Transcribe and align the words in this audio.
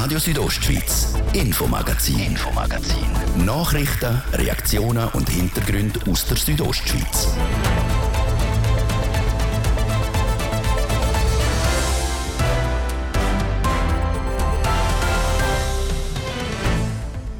Radio 0.00 0.20
Südostschweiz, 0.20 1.12
Infomagazin, 1.32 2.20
Infomagazin. 2.20 3.44
Nachrichten, 3.44 4.22
Reaktionen 4.32 5.08
und 5.08 5.28
Hintergründe 5.28 5.98
aus 6.08 6.24
der 6.24 6.36
Südostschweiz. 6.36 7.26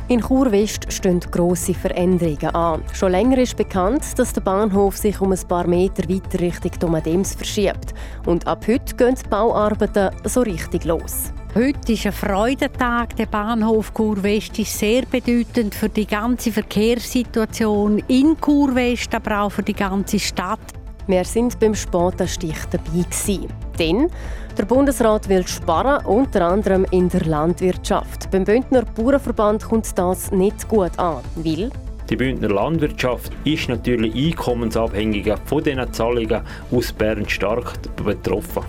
In 0.08 0.20
Chur 0.20 0.50
West 0.50 0.92
stehen 0.92 1.20
grosse 1.20 1.74
Veränderungen 1.74 2.56
an. 2.56 2.82
Schon 2.92 3.12
länger 3.12 3.38
ist 3.38 3.56
bekannt, 3.56 4.02
dass 4.18 4.32
der 4.32 4.40
Bahnhof 4.40 4.96
sich 4.96 5.20
um 5.20 5.30
ein 5.30 5.46
paar 5.46 5.68
Meter 5.68 6.08
weiter 6.08 6.40
Richtung 6.40 6.72
Domadems 6.80 7.36
verschiebt. 7.36 7.94
Und 8.26 8.48
ab 8.48 8.66
heute 8.66 8.96
gehen 8.96 9.14
die 9.14 9.28
Bauarbeiten 9.28 10.10
so 10.24 10.40
richtig 10.40 10.84
los. 10.84 11.32
Heute 11.54 11.94
ist 11.94 12.04
ein 12.04 12.12
Freudentag. 12.12 13.16
Der 13.16 13.24
Bahnhof 13.24 13.94
Chur 13.94 14.22
West 14.22 14.58
ist 14.58 14.78
sehr 14.78 15.06
bedeutend 15.06 15.74
für 15.74 15.88
die 15.88 16.06
ganze 16.06 16.52
Verkehrssituation 16.52 18.02
in 18.06 18.36
Chur 18.38 18.74
West, 18.74 19.14
aber 19.14 19.40
auch 19.40 19.52
für 19.52 19.62
die 19.62 19.72
ganze 19.72 20.18
Stadt. 20.18 20.60
Wir 21.06 21.24
sind 21.24 21.58
beim 21.58 21.74
Spatenstich 21.74 22.58
dabei. 22.70 22.84
Gewesen. 22.84 23.46
Denn 23.78 24.10
der 24.58 24.66
Bundesrat 24.66 25.26
will 25.30 25.46
sparen, 25.46 26.04
unter 26.04 26.46
anderem 26.46 26.84
in 26.90 27.08
der 27.08 27.24
Landwirtschaft. 27.24 28.30
Beim 28.30 28.44
Bündner 28.44 28.82
Bauernverband 28.82 29.64
kommt 29.64 29.98
das 29.98 30.30
nicht 30.30 30.68
gut 30.68 30.98
an, 30.98 31.22
weil 31.36 31.70
die 32.10 32.16
Bündner 32.16 32.48
Landwirtschaft 32.48 33.32
ist 33.44 33.68
natürlich 33.68 34.14
einkommensabhängig 34.14 35.32
von 35.46 35.62
diesen 35.62 35.92
Zahlungen 35.92 36.42
aus 36.70 36.92
Bern 36.92 37.28
stark 37.28 37.74
betroffen. 37.96 38.64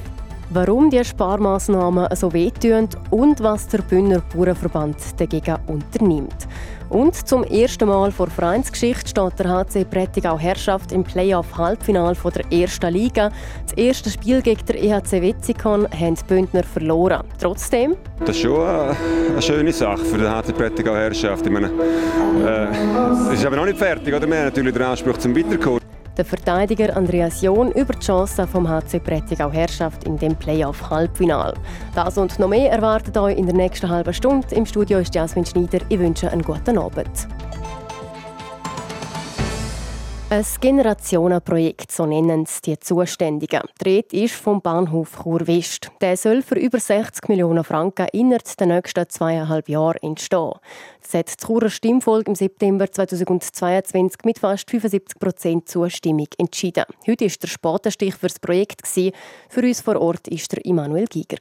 Warum 0.51 0.89
die 0.89 1.03
Sparmaßnahmen 1.05 2.07
so 2.15 2.33
wehtun 2.33 2.89
und 3.11 3.39
was 3.43 3.67
der 3.67 3.83
Bündner 3.83 4.23
Bauernverband 4.33 4.97
dagegen 5.19 5.57
unternimmt. 5.67 6.47
Und 6.89 7.27
zum 7.27 7.43
ersten 7.43 7.87
Mal 7.87 8.11
vor 8.11 8.31
Vereinsgeschichte 8.31 9.09
steht 9.09 9.37
der 9.37 9.47
HC 9.47 9.85
Prättigau 9.85 10.39
Herrschaft 10.39 10.91
im 10.91 11.03
Playoff-Halbfinal 11.03 12.15
der 12.33 12.51
ersten 12.51 12.91
Liga. 12.91 13.31
Das 13.67 13.77
erste 13.77 14.09
Spiel 14.09 14.41
gegen 14.41 14.65
der 14.65 14.83
EHC 14.83 15.21
Wetzikon 15.21 15.87
haben 15.91 16.15
die 16.15 16.23
Bündner 16.27 16.63
verloren. 16.63 17.27
Trotzdem... 17.39 17.95
Das 18.21 18.29
ist 18.29 18.41
schon 18.41 18.67
eine, 18.67 19.41
schöne 19.41 19.71
Sache 19.71 20.03
für 20.03 20.17
die 20.17 20.27
HC 20.27 20.51
Prättigau 20.53 20.95
Herrschaft. 20.95 21.45
Ich 21.45 21.51
meine, 21.51 21.67
äh, 21.67 23.33
es 23.33 23.39
ist 23.39 23.45
aber 23.45 23.57
noch 23.57 23.65
nicht 23.65 23.77
fertig. 23.77 24.11
Oder? 24.11 24.27
Wir 24.27 24.37
haben 24.37 24.45
natürlich 24.45 24.73
den 24.73 24.81
Anspruch 24.81 25.17
zum 25.17 25.35
Weiterkommen. 25.35 25.78
Der 26.19 26.25
Verteidiger 26.25 26.97
Andreas 26.97 27.41
John 27.41 27.71
über 27.71 27.93
die 27.93 28.05
Chance 28.05 28.45
vom 28.45 28.67
HC 28.67 28.99
Prättigau 28.99 29.49
Herrschaft 29.49 30.03
in 30.03 30.17
dem 30.17 30.35
Playoff-Halbfinal. 30.35 31.53
Das 31.95 32.17
und 32.17 32.37
noch 32.39 32.49
mehr 32.49 32.69
erwartet 32.69 33.17
euch 33.17 33.37
in 33.37 33.45
der 33.45 33.55
nächsten 33.55 33.87
halben 33.87 34.13
Stunde. 34.13 34.45
Im 34.53 34.65
Studio 34.65 34.99
ist 34.99 35.15
Jasmin 35.15 35.45
Schneider. 35.45 35.79
Ich 35.87 35.97
wünsche 35.97 36.29
einen 36.29 36.41
guten 36.41 36.77
Abend. 36.77 37.25
Ein 40.31 40.45
Generationenprojekt, 40.61 41.91
so 41.91 42.05
nennen 42.05 42.43
es 42.43 42.61
die 42.61 42.77
Zuständigen. 42.77 43.61
Die 43.81 43.89
Rede 43.89 44.15
ist 44.15 44.35
vom 44.35 44.61
Bahnhof 44.61 45.23
Chur-West. 45.23 45.89
Der 46.01 46.15
soll 46.17 46.43
für 46.43 46.59
über 46.59 46.79
60 46.79 47.27
Millionen 47.29 47.63
Franken 47.63 48.05
innerhalb 48.13 48.55
der 48.57 48.67
nächsten 48.67 49.09
zweieinhalb 49.09 49.67
Jahre 49.67 49.97
entstehen. 50.03 50.51
Das 51.01 51.13
hat 51.15 51.29
das 51.29 51.37
Churer 51.37 51.71
Stimmvolk 51.71 52.27
im 52.27 52.35
September 52.35 52.91
2022 52.91 54.23
mit 54.23 54.37
fast 54.37 54.69
75 54.69 55.17
Prozent 55.17 55.67
Zustimmung 55.67 56.27
entschieden. 56.37 56.85
Heute 57.07 57.25
war 57.25 57.35
der 57.41 57.47
Spatenstich 57.47 58.13
für 58.13 58.27
das 58.27 58.37
Projekt. 58.37 58.87
Für 58.87 59.61
uns 59.61 59.81
vor 59.81 59.99
Ort 59.99 60.29
war 60.29 60.39
der 60.51 60.63
Immanuel 60.63 61.07
Giger. 61.07 61.37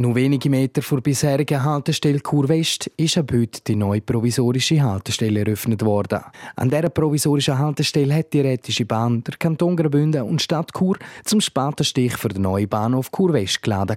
Nur 0.00 0.14
wenige 0.14 0.48
Meter 0.48 0.80
vor 0.80 1.00
bisherigen 1.00 1.64
Haltestelle 1.64 2.20
Chur 2.20 2.48
West 2.48 2.88
ist 2.96 3.18
ab 3.18 3.32
heute 3.32 3.60
die 3.66 3.74
neue 3.74 4.00
provisorische 4.00 4.80
Haltestelle 4.80 5.40
eröffnet 5.40 5.84
worden. 5.84 6.20
An 6.54 6.70
dieser 6.70 6.88
provisorischen 6.88 7.58
Haltestelle 7.58 8.14
hat 8.14 8.32
die 8.32 8.42
Rätische 8.42 8.84
Bahn, 8.84 9.24
der 9.24 9.34
Kanton 9.36 9.76
Graubünden 9.76 10.22
und 10.22 10.40
Stadt 10.40 10.72
Chur 10.72 10.98
zum 11.24 11.40
Spatenstich 11.40 12.16
für 12.16 12.28
den 12.28 12.42
neuen 12.42 12.68
Bahnhof 12.68 13.10
Chur 13.10 13.32
West 13.32 13.60
geladen. 13.60 13.96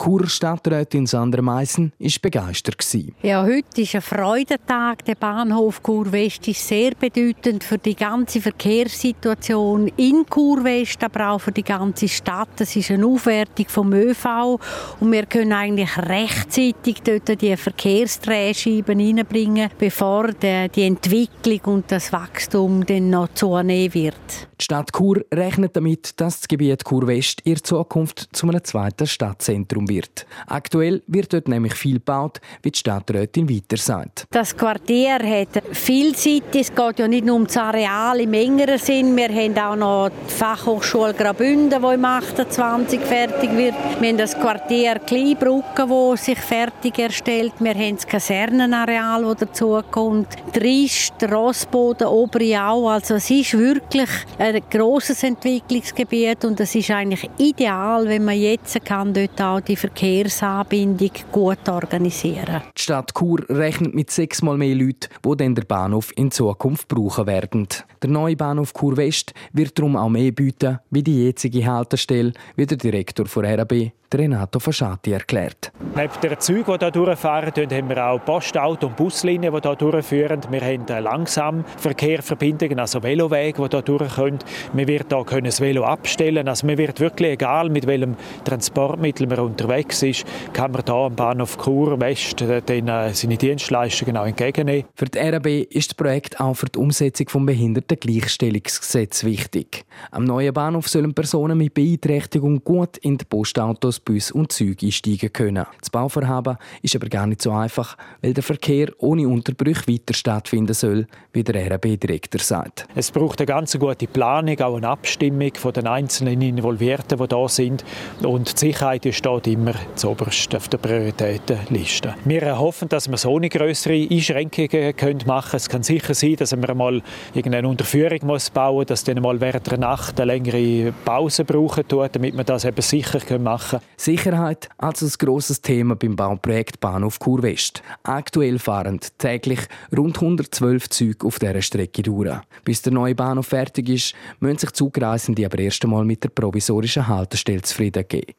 Die 0.00 0.04
Churer 0.04 0.28
Stadträtin 0.28 1.06
Sandra 1.06 1.42
Meissen 1.42 1.92
war 1.98 2.10
begeistert. 2.22 2.76
Ja, 3.22 3.42
heute 3.42 3.80
ist 3.80 3.96
ein 3.96 4.00
Freudentag. 4.00 5.04
Der 5.04 5.16
Bahnhof 5.16 5.82
Chur 5.82 6.12
West 6.12 6.46
ist 6.46 6.68
sehr 6.68 6.92
bedeutend 6.92 7.64
für 7.64 7.78
die 7.78 7.96
ganze 7.96 8.40
Verkehrssituation 8.40 9.88
in 9.96 10.24
Chur 10.32 10.62
West, 10.62 11.02
aber 11.02 11.30
auch 11.30 11.40
für 11.40 11.50
die 11.50 11.64
ganze 11.64 12.06
Stadt. 12.06 12.60
Es 12.60 12.76
ist 12.76 12.92
eine 12.92 13.06
Aufwertung 13.06 13.66
vom 13.68 13.92
ÖV 13.92 14.60
und 15.00 15.10
wir 15.10 15.26
können 15.26 15.52
eigentlich 15.52 15.96
rechtzeitig 15.98 17.02
dort 17.02 17.42
die 17.42 17.56
Verkehrsdrehscheiben 17.56 19.00
reinbringen, 19.00 19.70
bevor 19.78 20.28
die 20.32 20.82
Entwicklung 20.82 21.74
und 21.74 21.90
das 21.90 22.12
Wachstum 22.12 22.86
dann 22.86 23.10
noch 23.10 23.34
zunehmen 23.34 23.94
wird. 23.94 24.48
Die 24.60 24.64
Stadt 24.64 24.92
Chur 24.92 25.24
rechnet 25.32 25.76
damit, 25.76 26.20
dass 26.20 26.40
das 26.40 26.48
Gebiet 26.48 26.84
Chur 26.84 27.06
West 27.06 27.40
in 27.42 27.62
Zukunft 27.62 28.28
zu 28.32 28.48
einem 28.48 28.62
zweiten 28.62 29.06
Stadtzentrum 29.06 29.87
wird. 29.88 30.26
Aktuell 30.46 31.02
wird 31.06 31.32
dort 31.32 31.48
nämlich 31.48 31.74
viel 31.74 31.94
gebaut, 31.94 32.40
wie 32.62 32.70
die 32.70 32.78
Stadträtin 32.78 33.48
weiter 33.48 33.76
sagt. 33.76 34.26
Das 34.30 34.56
Quartier 34.56 35.18
hat 35.18 35.62
viel 35.72 36.14
Zeit. 36.14 36.54
Es 36.54 36.74
geht 36.74 36.98
ja 36.98 37.08
nicht 37.08 37.24
nur 37.24 37.36
um 37.36 37.46
das 37.46 37.56
Areal 37.56 38.20
im 38.20 38.32
engeren 38.34 38.78
Sinn. 38.78 39.16
Wir 39.16 39.28
haben 39.28 39.58
auch 39.58 39.76
noch 39.76 40.10
die 40.10 40.32
Fachhochschule 40.32 41.14
Graubünden, 41.14 41.82
die 41.82 41.94
im 41.94 42.04
28 42.04 43.00
fertig 43.00 43.50
wird. 43.56 43.74
Wir 44.00 44.08
haben 44.08 44.18
das 44.18 44.38
Quartier 44.38 44.98
Kleinbrücke, 44.98 45.86
das 45.86 46.24
sich 46.24 46.38
fertig 46.38 46.98
erstellt. 46.98 47.52
Wir 47.58 47.74
haben 47.74 47.96
das 47.96 48.06
Kasernenareal, 48.06 49.22
das 49.22 49.36
dazukommt. 49.36 50.28
Trist, 50.52 51.14
Rossboden, 51.22 52.06
Oberjau. 52.06 52.88
Also 52.88 53.14
es 53.14 53.30
ist 53.30 53.56
wirklich 53.56 54.10
ein 54.38 54.60
grosses 54.70 55.22
Entwicklungsgebiet 55.22 56.44
und 56.44 56.60
es 56.60 56.74
ist 56.74 56.90
eigentlich 56.90 57.28
ideal, 57.38 58.06
wenn 58.06 58.24
man 58.24 58.38
jetzt 58.38 58.84
kann 58.84 59.12
dort 59.12 59.40
auch 59.40 59.60
die 59.60 59.76
Verkehrsanbindung 59.78 61.10
gut 61.30 61.68
organisieren. 61.68 62.62
Die 62.76 62.82
Stadt 62.82 63.14
Chur 63.14 63.44
rechnet 63.48 63.94
mit 63.94 64.10
sechsmal 64.10 64.56
mehr 64.56 64.74
Leuten, 64.74 65.08
die 65.24 65.36
den 65.36 65.54
Bahnhof 65.54 66.12
in 66.16 66.30
Zukunft 66.30 66.88
brauchen 66.88 67.26
werden. 67.26 67.68
Der 68.02 68.10
neue 68.10 68.36
Bahnhof 68.36 68.72
Chur 68.72 68.96
West 68.96 69.34
wird 69.52 69.78
darum 69.78 69.96
auch 69.96 70.08
mehr 70.08 70.32
bieten 70.32 70.78
wie 70.90 71.02
die 71.02 71.26
jetzige 71.26 71.66
Haltestelle, 71.66 72.32
wie 72.56 72.66
der 72.66 72.76
Direktor 72.76 73.26
von 73.26 73.44
RAB, 73.44 73.92
Renato 74.14 74.58
Fasciati 74.58 75.12
erklärt. 75.12 75.70
Neben 75.94 76.12
den 76.22 76.40
Zügen, 76.40 76.72
die 76.72 76.78
hier 76.78 76.90
durchfahren, 76.90 77.52
haben 77.54 77.88
wir 77.90 78.06
auch 78.06 78.24
Postauto- 78.24 78.86
und 78.86 78.96
Buslinien, 78.96 79.52
die 79.52 79.60
hier 79.60 79.76
durchführen. 79.76 80.40
Wir 80.48 80.60
haben 80.62 81.04
Langsamverkehrverbindungen, 81.04 82.78
also 82.78 83.02
Velowege, 83.02 83.68
die 83.68 83.74
hier 83.74 83.82
durch 83.82 84.14
können. 84.14 84.38
Man 84.72 84.88
wird 84.88 85.12
hier 85.12 85.42
das 85.42 85.60
Velo 85.60 85.84
abstellen. 85.84 86.48
Also 86.48 86.66
man 86.66 86.78
wird 86.78 87.00
wirklich, 87.00 87.32
egal 87.32 87.68
mit 87.68 87.86
welchem 87.86 88.16
Transportmittel 88.44 89.26
man 89.26 89.40
unterwegs 89.40 89.67
ist, 89.68 90.24
kann 90.52 90.72
man 90.72 90.82
hier 90.84 90.94
am 90.94 91.14
Bahnhof 91.14 91.56
Chur 91.58 92.00
West 92.00 92.40
äh, 92.42 92.58
äh, 92.58 93.14
seine 93.14 93.36
Dienstleistungen 93.36 94.16
auch 94.16 94.26
entgegennehmen. 94.26 94.84
Für 94.94 95.06
die 95.06 95.18
RAB 95.18 95.46
ist 95.46 95.90
das 95.90 95.94
Projekt 95.94 96.40
auch 96.40 96.54
für 96.54 96.66
die 96.66 96.78
Umsetzung 96.78 97.26
des 97.26 97.46
Behindertengleichstellungsgesetzes 97.46 99.24
wichtig. 99.24 99.84
Am 100.10 100.24
neuen 100.24 100.52
Bahnhof 100.52 100.88
sollen 100.88 101.14
Personen 101.14 101.58
mit 101.58 101.74
Beeinträchtigung 101.74 102.62
gut 102.64 102.98
in 102.98 103.18
die 103.18 103.24
Postautos 103.24 104.00
Bus 104.00 104.30
und 104.30 104.52
Züge 104.52 104.86
einsteigen 104.86 105.32
können. 105.32 105.66
Das 105.80 105.90
Bauvorhaben 105.90 106.56
ist 106.82 106.96
aber 106.96 107.08
gar 107.08 107.26
nicht 107.26 107.42
so 107.42 107.52
einfach, 107.52 107.96
weil 108.22 108.34
der 108.34 108.42
Verkehr 108.42 108.88
ohne 108.98 109.28
Unterbrüche 109.28 109.88
weiter 109.88 110.14
stattfinden 110.14 110.74
soll, 110.74 111.06
wie 111.32 111.44
der 111.44 111.70
RAB-Direktor 111.70 112.40
sagt. 112.40 112.86
Es 112.94 113.10
braucht 113.10 113.40
eine 113.40 113.46
ganz 113.46 113.78
gute 113.78 114.06
Planung, 114.06 114.60
auch 114.60 114.76
eine 114.76 114.88
Abstimmung 114.88 115.52
von 115.54 115.72
den 115.72 115.86
einzelnen 115.86 116.40
Involvierten, 116.42 117.18
die 117.18 117.28
da 117.28 117.48
sind. 117.48 117.84
Und 118.22 118.52
die 118.54 118.66
Sicherheit 118.66 119.06
steht 119.12 119.46
immer 119.48 119.72
zuoberst 119.94 120.54
auf 120.54 120.68
der 120.68 120.78
Prioritätenliste. 120.78 122.14
Wir 122.24 122.58
hoffen, 122.58 122.88
dass 122.88 123.08
wir 123.08 123.16
so 123.16 123.36
eine 123.36 123.48
größere 123.48 124.08
Einschränkungen 124.10 124.94
machen 125.26 125.50
können. 125.50 125.56
Es 125.56 125.68
kann 125.68 125.82
sicher 125.82 126.14
sein, 126.14 126.36
dass 126.36 126.56
wir 126.56 126.74
mal 126.74 127.02
irgendeine 127.34 127.68
Unterführung 127.68 128.18
muss 128.22 128.50
bauen 128.50 128.76
muss, 128.76 128.86
dass 128.86 129.04
dann 129.04 129.22
mal 129.22 129.40
während 129.40 129.66
der 129.66 129.78
Nacht 129.78 130.20
eine 130.20 130.32
längere 130.32 130.92
Pause 131.04 131.44
brauchen 131.44 131.86
tut, 131.88 132.14
damit 132.14 132.36
wir 132.36 132.44
das 132.44 132.64
eben 132.64 132.82
sicher 132.82 133.38
machen 133.38 133.78
können. 133.78 133.84
Sicherheit 133.96 134.68
also 134.78 135.06
ein 135.06 135.12
grosses 135.18 135.60
Thema 135.60 135.96
beim 135.96 136.14
Bauprojekt 136.14 136.80
Bahnhof 136.80 137.18
Kurwest. 137.18 137.82
Aktuell 138.02 138.58
fahren 138.58 139.00
täglich 139.18 139.60
rund 139.96 140.16
112 140.16 140.90
Züge 140.90 141.26
auf 141.26 141.38
dieser 141.38 141.62
Strecke 141.62 142.02
durch. 142.02 142.38
Bis 142.64 142.82
der 142.82 142.92
neue 142.92 143.14
Bahnhof 143.14 143.46
fertig 143.46 143.88
ist, 143.88 144.14
müssen 144.40 144.58
sich 144.58 144.72
Zugreisende 144.72 145.46
aber 145.46 145.58
erst 145.58 145.82
einmal 145.84 146.04
mit 146.04 146.22
der 146.22 146.28
provisorischen 146.28 147.08
Haltestelle 147.08 147.62
zufrieden 147.62 148.04
geben. 148.06 148.34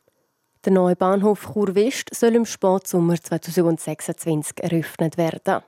Der 0.65 0.73
neue 0.73 0.97
Bahnhof 0.97 1.53
Chur-West 1.53 2.13
soll 2.13 2.35
im 2.35 2.45
Spätsommer 2.45 3.15
2026 3.15 4.61
eröffnet 4.61 5.17
werden. 5.17 5.63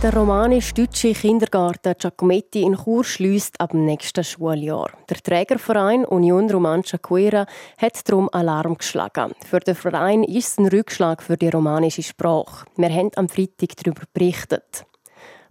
Der 0.00 0.14
romanisch-deutsche 0.14 1.12
Kindergarten 1.12 1.94
Giacometti 1.98 2.62
in 2.62 2.76
Chur 2.76 3.02
schließt 3.02 3.60
ab 3.60 3.72
dem 3.72 3.84
nächsten 3.84 4.22
Schuljahr. 4.22 4.92
Der 5.10 5.16
Trägerverein 5.16 6.04
Union 6.04 6.48
Romancia 6.48 7.00
Quera 7.00 7.46
hat 7.78 8.08
darum 8.08 8.28
Alarm 8.30 8.78
geschlagen. 8.78 9.32
Für 9.44 9.58
den 9.58 9.74
Verein 9.74 10.22
ist 10.22 10.50
es 10.50 10.58
ein 10.58 10.68
Rückschlag 10.68 11.20
für 11.20 11.36
die 11.36 11.48
romanische 11.48 12.04
Sprache. 12.04 12.64
Wir 12.76 12.90
haben 12.90 13.10
am 13.16 13.28
Freitag 13.28 13.70
darüber 13.76 14.02
berichtet. 14.12 14.84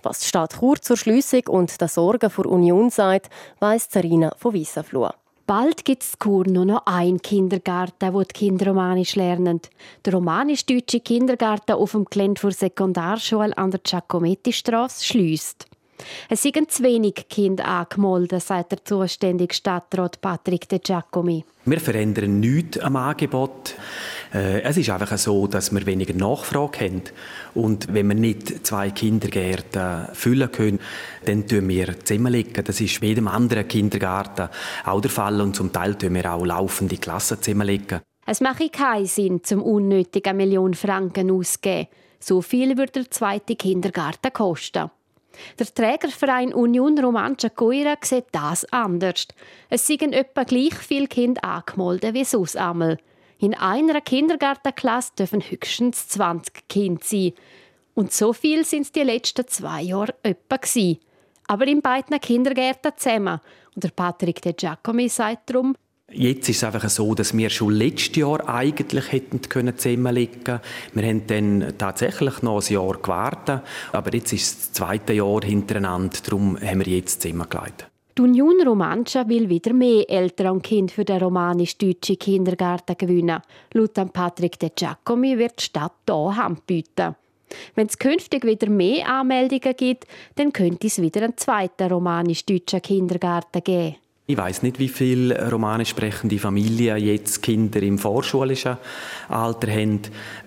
Was 0.07 0.19
die 0.19 0.27
Stadt 0.27 0.57
Chur 0.57 0.81
zur 0.81 0.95
Schliessung 0.95 1.47
und 1.49 1.81
der 1.81 1.89
Sorgen 1.89 2.29
vor 2.29 2.45
Union 2.45 2.89
sagt, 2.89 3.29
weiss 3.59 3.89
Zarina 3.89 4.33
von 4.37 4.53
Wiesenfluh. 4.53 5.09
Bald 5.45 5.83
gibt 5.83 6.03
es 6.03 6.13
Chur 6.17 6.47
nur 6.47 6.63
noch 6.63 6.85
einen 6.85 7.21
Kindergarten, 7.21 8.13
wo 8.13 8.21
die 8.21 8.31
Kinder 8.31 8.67
Romanisch 8.67 9.17
lernen. 9.17 9.59
Der 10.05 10.13
romanisch-deutsche 10.13 11.01
Kindergarten 11.01 11.73
auf 11.73 11.91
dem 11.91 12.05
Gelände 12.05 12.39
der 12.39 12.51
Sekundarschule 12.51 13.57
an 13.57 13.71
der 13.71 13.81
Giacometti-Strasse 13.81 15.03
schließt. 15.03 15.65
Es 16.29 16.41
sind 16.41 16.71
zu 16.71 16.83
wenig 16.83 17.27
Kinder 17.29 17.65
angemeldet, 17.65 18.43
sagt 18.43 18.71
der 18.71 18.83
zuständige 18.83 19.53
Stadtrat 19.53 20.21
Patrick 20.21 20.69
De 20.69 20.79
Giacomi. 20.79 21.43
Wir 21.65 21.79
verändern 21.79 22.39
nichts 22.39 22.79
am 22.79 22.95
Angebot. 22.95 23.75
Äh, 24.33 24.61
es 24.61 24.77
ist 24.77 24.89
einfach 24.89 25.17
so, 25.17 25.47
dass 25.47 25.73
wir 25.73 25.85
weniger 25.85 26.13
Nachfrage 26.13 26.79
haben. 26.79 27.01
Und 27.55 27.93
wenn 27.93 28.07
wir 28.07 28.15
nicht 28.15 28.65
zwei 28.65 28.91
Kindergärten 28.91 30.07
füllen 30.13 30.51
können, 30.51 30.79
dann 31.25 31.45
tun 31.45 31.67
wir 31.67 31.99
zusammenlegen. 31.99 32.63
Das 32.63 32.79
ist 32.79 33.01
bei 33.01 33.07
jedem 33.07 33.27
anderen 33.27 33.67
Kindergarten 33.67 34.49
auch 34.85 35.01
der 35.01 35.11
Fall. 35.11 35.41
Und 35.41 35.55
zum 35.55 35.73
Teil 35.73 35.95
tun 35.95 36.15
wir 36.15 36.31
auch 36.31 36.45
laufende 36.45 36.97
Klassen 36.97 37.41
zusammenlegen. 37.41 37.99
Es 38.25 38.41
mache 38.41 38.69
keinen 38.69 39.05
Sinn, 39.05 39.43
zum 39.43 39.61
unnötigen 39.61 40.37
Millionen 40.37 40.73
Franken 40.73 41.31
auszugeben. 41.31 41.87
So 42.19 42.41
viel 42.41 42.77
würde 42.77 42.91
der 42.93 43.11
zweite 43.11 43.55
Kindergarten 43.55 44.33
kosten. 44.33 44.89
Der 45.59 45.73
Trägerverein 45.73 46.53
Union 46.53 46.97
Romancia 46.97 47.49
Coira 47.49 47.95
sieht 48.01 48.27
das 48.31 48.65
anders. 48.65 49.27
Es 49.69 49.87
sind 49.87 50.13
etwa 50.13 50.43
gleich 50.43 50.75
viele 50.75 51.07
Kinder 51.07 51.43
angemeldet 51.43 52.13
wie 52.13 52.23
sonst. 52.23 52.57
In 53.39 53.53
einer 53.53 54.01
Kindergartenklasse 54.01 55.13
dürfen 55.19 55.41
höchstens 55.41 56.07
20 56.07 56.67
Kinder 56.67 57.01
sein. 57.03 57.33
Und 57.93 58.11
so 58.11 58.33
viel 58.33 58.65
sind 58.65 58.83
es 58.83 58.91
die 58.91 59.03
letzten 59.03 59.47
zwei 59.47 59.81
Jahre 59.81 60.15
etwa 60.23 60.57
gewesen. 60.57 60.99
Aber 61.47 61.67
in 61.67 61.81
beiden 61.81 62.19
Kindergärten 62.19 62.91
zusammen. 62.95 63.39
Und 63.75 63.83
der 63.83 63.89
Patrick 63.89 64.41
De 64.41 64.53
Giacomi 64.53 65.07
sagt 65.07 65.49
darum, 65.49 65.75
Jetzt 66.09 66.47
ist 66.47 66.57
es 66.57 66.63
einfach 66.63 66.87
so, 66.89 67.13
dass 67.15 67.35
wir 67.35 67.49
schon 67.49 67.73
letztes 67.73 68.15
Jahr 68.15 68.47
eigentlich 68.47 69.11
hätten 69.11 69.41
können 69.41 69.77
zusammenlegen 69.77 70.61
Wir 70.93 71.03
haben 71.03 71.27
dann 71.27 71.73
tatsächlich 71.77 72.41
noch 72.41 72.65
ein 72.65 72.73
Jahr 72.73 72.97
gewartet, 72.97 73.61
aber 73.91 74.13
jetzt 74.13 74.31
ist 74.31 74.41
es 74.41 74.57
das 74.57 74.71
zweite 74.71 75.13
Jahr 75.13 75.41
hintereinander, 75.43 76.17
darum 76.25 76.57
haben 76.61 76.85
wir 76.85 76.93
jetzt 76.93 77.21
zusammengelegt. 77.21 77.87
Die 78.17 78.21
Union 78.21 78.65
Romancia 78.65 79.27
will 79.27 79.49
wieder 79.49 79.73
mehr 79.73 80.09
Eltern 80.09 80.53
und 80.53 80.63
Kinder 80.63 80.93
für 80.93 81.05
den 81.05 81.21
romanisch-deutschen 81.21 82.17
Kindergarten 82.17 82.97
gewinnen. 82.97 83.41
Laut 83.73 84.13
Patrick 84.13 84.57
De 84.57 84.71
Giacomi 84.73 85.37
wird 85.37 85.59
die 85.59 85.65
Stadt 85.65 85.91
hier 86.07 86.35
Hand 86.37 86.65
bieten. 86.65 87.15
Wenn 87.75 87.87
es 87.87 87.99
künftig 87.99 88.45
wieder 88.45 88.69
mehr 88.69 89.07
Anmeldungen 89.07 89.75
gibt, 89.75 90.07
dann 90.35 90.53
könnte 90.53 90.87
es 90.87 91.01
wieder 91.01 91.21
einen 91.21 91.37
zweiten 91.37 91.91
romanisch-deutschen 91.91 92.81
Kindergarten 92.81 93.63
geben. 93.63 93.97
Ich 94.29 94.35
weiß 94.35 94.61
nicht, 94.61 94.77
wie 94.77 94.89
viele 94.89 95.49
romanisch 95.49 95.91
sprechende 95.91 96.37
Familien 96.37 96.97
jetzt 96.97 97.41
Kinder 97.41 97.81
im 97.81 97.97
vorschulischen 97.97 98.75
Alter 99.29 99.71
haben. 99.71 100.01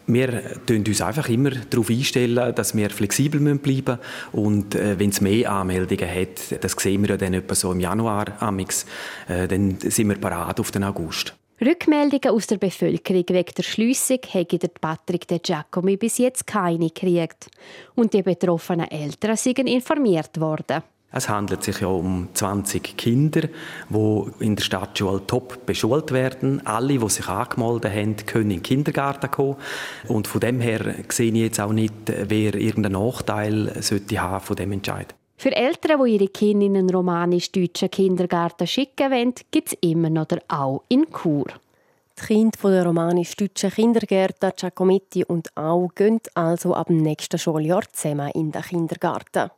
Wir 0.07 0.43
tun 0.67 0.85
uns 0.87 1.01
einfach 1.01 1.31
immer 1.31 1.51
darauf 1.51 1.89
einstellen, 1.89 2.55
dass 2.55 2.77
wir 2.77 2.91
flexibel 2.91 3.41
bleiben 3.57 3.63
müssen. 3.63 3.99
Und 4.33 4.75
äh, 4.75 4.99
wenn 4.99 5.09
es 5.09 5.23
mehr 5.23 5.51
Anmeldungen 5.51 6.15
hat, 6.15 6.63
das 6.63 6.73
sehen 6.73 7.01
wir 7.01 7.09
ja 7.11 7.17
dann 7.17 7.33
etwa 7.33 7.55
so 7.55 7.73
im 7.73 7.81
Januar 7.81 8.27
amix, 8.43 8.85
äh, 9.29 9.49
dann 9.49 9.79
sind 9.81 10.09
wir 10.11 10.17
parat 10.17 10.61
auf 10.61 10.71
den 10.71 10.85
August. 10.85 11.35
Rückmeldungen 11.59 12.37
aus 12.37 12.49
der 12.49 12.59
Bevölkerung 12.59 13.25
wegen 13.31 13.55
der 13.57 13.63
Schliessung 13.63 14.21
hätte 14.29 14.59
der 14.59 14.69
Patrick 14.79 15.27
De 15.27 15.39
Giacomi 15.39 15.97
bis 15.97 16.19
jetzt 16.19 16.47
keine 16.47 16.91
gekriegt. 16.91 17.49
Und 17.95 18.13
die 18.13 18.23
betroffenen 18.23 18.91
Eltern 18.91 19.39
sind 19.39 19.61
informiert 19.61 20.39
worden. 20.39 20.83
Es 21.13 21.29
handelt 21.29 21.65
sich 21.65 21.81
ja 21.81 21.89
um 21.89 22.29
20 22.35 22.97
Kinder, 22.97 23.49
die 23.89 24.45
in 24.45 24.55
der 24.55 24.63
Stadtschule 24.63 25.27
top 25.27 25.67
beschult 25.67 26.13
werden. 26.13 26.65
Alle, 26.65 26.99
die 26.99 27.09
sich 27.09 27.27
angemeldet 27.27 27.93
haben, 27.93 28.17
können 28.27 28.51
in 28.51 28.59
den 28.59 28.63
Kindergarten 28.63 29.31
kommen. 29.31 29.57
Und 30.07 30.29
von 30.29 30.41
dem 30.41 30.61
her 30.61 30.95
sehe 31.09 31.33
ich 31.33 31.39
jetzt 31.39 31.61
auch 31.61 31.73
nicht, 31.73 31.95
wer 32.07 32.55
irgendeinen 32.55 32.93
Nachteil 32.93 33.83
sollte 33.83 34.21
haben 34.21 34.45
von 34.45 34.55
dem 34.55 34.71
Entscheid. 34.71 35.15
Für 35.37 35.57
Eltern, 35.57 36.05
die 36.05 36.13
ihre 36.13 36.29
Kinder 36.29 36.67
in 36.67 36.77
einen 36.77 36.91
romanisch-deutschen 36.91 37.91
Kindergarten 37.91 38.67
schicken 38.67 39.11
wollen, 39.11 39.35
gibt 39.51 39.69
es 39.73 39.79
immer 39.81 40.11
noch 40.11 40.27
der 40.27 40.43
Au 40.49 40.83
in 40.89 41.07
Chur. 41.11 41.47
Die 42.21 42.27
Kinder 42.27 42.59
der 42.63 42.85
romanisch-deutschen 42.87 43.71
Kindergärten 43.71 44.53
Giacometti 44.55 45.25
und 45.25 45.57
Au 45.57 45.89
gehen 45.95 46.21
also 46.35 46.75
ab 46.75 46.89
dem 46.89 46.99
nächsten 46.99 47.39
Schuljahr 47.39 47.83
zusammen 47.91 48.31
in 48.35 48.53
den 48.53 48.63
Kindergarten. 48.63 49.51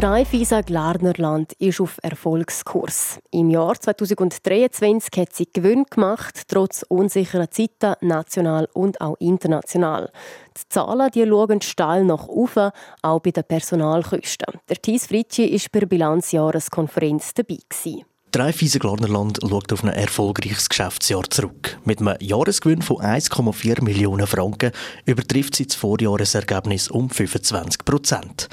Dreifisa 0.00 0.62
Glarnerland 0.62 1.52
ist 1.58 1.78
auf 1.78 1.98
Erfolgskurs. 2.02 3.18
Im 3.32 3.50
Jahr 3.50 3.78
2023 3.78 5.10
hat 5.20 5.34
sie 5.34 5.46
Gewinn 5.52 5.84
gemacht, 5.90 6.40
trotz 6.48 6.86
unsicherer 6.88 7.50
Zeiten, 7.50 7.96
national 8.00 8.66
und 8.72 8.98
auch 9.02 9.16
international. 9.18 10.10
Die 10.56 10.68
Zahlen 10.70 11.10
die 11.10 11.28
schauen 11.28 11.60
steil 11.60 12.04
nach 12.04 12.28
oben, 12.28 12.70
auch 13.02 13.20
bei 13.20 13.30
den 13.30 13.44
Personalkosten. 13.44 14.58
Der 14.70 14.80
Thies 14.80 15.04
Fritschi 15.04 15.52
war 15.52 15.60
bei 15.70 15.80
der 15.80 15.86
Bilanzjahreskonferenz 15.88 17.34
dabei. 17.34 17.58
Gewesen. 17.68 18.06
Dreifiese 18.32 18.78
Glarnerland 18.78 19.40
schaut 19.46 19.70
auf 19.70 19.84
ein 19.84 19.90
erfolgreiches 19.90 20.70
Geschäftsjahr 20.70 21.24
zurück. 21.28 21.78
Mit 21.84 22.00
einem 22.00 22.16
Jahresgewinn 22.20 22.80
von 22.80 22.98
1,4 22.98 23.84
Millionen 23.84 24.26
Franken 24.26 24.72
übertrifft 25.04 25.56
sie 25.56 25.66
das 25.66 25.76
Vorjahresergebnis 25.76 26.88
um 26.88 27.10
25 27.10 27.84
Prozent. 27.84 28.48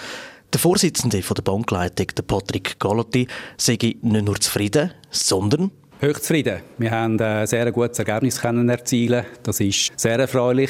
Der 0.53 0.59
Vorsitzende 0.59 1.21
der 1.21 1.41
Bankleitung, 1.41 2.07
Patrick 2.25 2.79
Galotti, 2.79 3.27
sei 3.57 3.73
nicht 3.73 4.01
nur 4.03 4.39
zufrieden, 4.39 4.91
sondern 5.11 5.71
Höchst 5.99 6.25
zufrieden. 6.25 6.59
Wir 6.77 6.91
haben 6.91 7.19
ein 7.19 7.47
sehr 7.47 7.71
gutes 7.71 7.97
Ergebnis 7.97 8.39
können 8.39 8.69
erzielen. 8.69 9.25
Das 9.41 9.59
ist 9.59 9.91
sehr 9.95 10.19
erfreulich. 10.19 10.69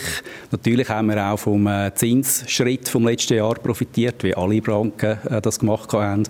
Natürlich 0.52 0.88
haben 0.88 1.10
wir 1.10 1.22
auch 1.22 1.38
vom 1.38 1.68
äh, 1.68 1.94
Zinsschritt 1.94 2.88
vom 2.88 3.06
letzten 3.06 3.34
Jahr 3.34 3.56
profitiert, 3.56 4.24
wie 4.24 4.34
alle 4.34 4.62
Banken 4.62 5.18
äh, 5.30 5.42
das 5.42 5.60
gemacht 5.60 5.92
haben. 5.92 6.24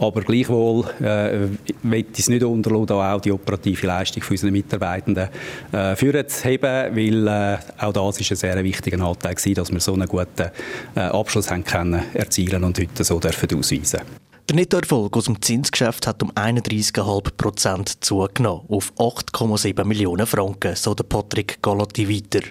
Aber 0.00 0.22
gleichwohl 0.22 0.84
äh, 1.00 1.44
ich 1.44 2.18
es 2.18 2.28
nicht 2.28 2.42
unterlassen, 2.42 2.90
auch 2.90 3.20
die 3.20 3.30
operative 3.30 3.86
Leistung 3.86 4.24
für 4.24 4.34
unsere 4.34 4.50
Mitarbeitenden 4.50 5.28
äh, 5.70 5.94
führen 5.94 6.28
zu 6.28 6.48
heben, 6.48 6.96
weil 6.96 7.28
äh, 7.28 7.58
auch 7.78 7.92
das 7.92 8.18
ist 8.18 8.32
ein 8.32 8.36
sehr 8.36 8.64
wichtiger 8.64 9.00
Anteil 9.00 9.36
dass 9.54 9.70
wir 9.70 9.78
so 9.78 9.94
einen 9.94 10.08
guten 10.08 10.50
äh, 10.96 11.00
Abschluss 11.00 11.52
haben 11.52 11.62
können 11.62 12.02
erzielen 12.14 12.64
und 12.64 12.80
heute 12.80 13.04
so 13.04 13.20
dürfen 13.20 13.56
ausweisen. 13.56 14.00
Der 14.50 14.56
Nettoerfolg 14.56 15.16
aus 15.16 15.26
dem 15.26 15.40
Zinsgeschäft 15.40 16.08
hat 16.08 16.24
um 16.24 16.32
31,5 16.32 17.36
Prozent 17.36 18.04
zugenommen, 18.04 18.66
auf 18.68 18.92
8,7 18.96 19.84
Millionen 19.84 20.26
Franken, 20.26 20.74
so 20.74 20.92
der 20.92 21.04
Patrick 21.04 21.62
Galotti 21.62 22.08
weiter. 22.08 22.44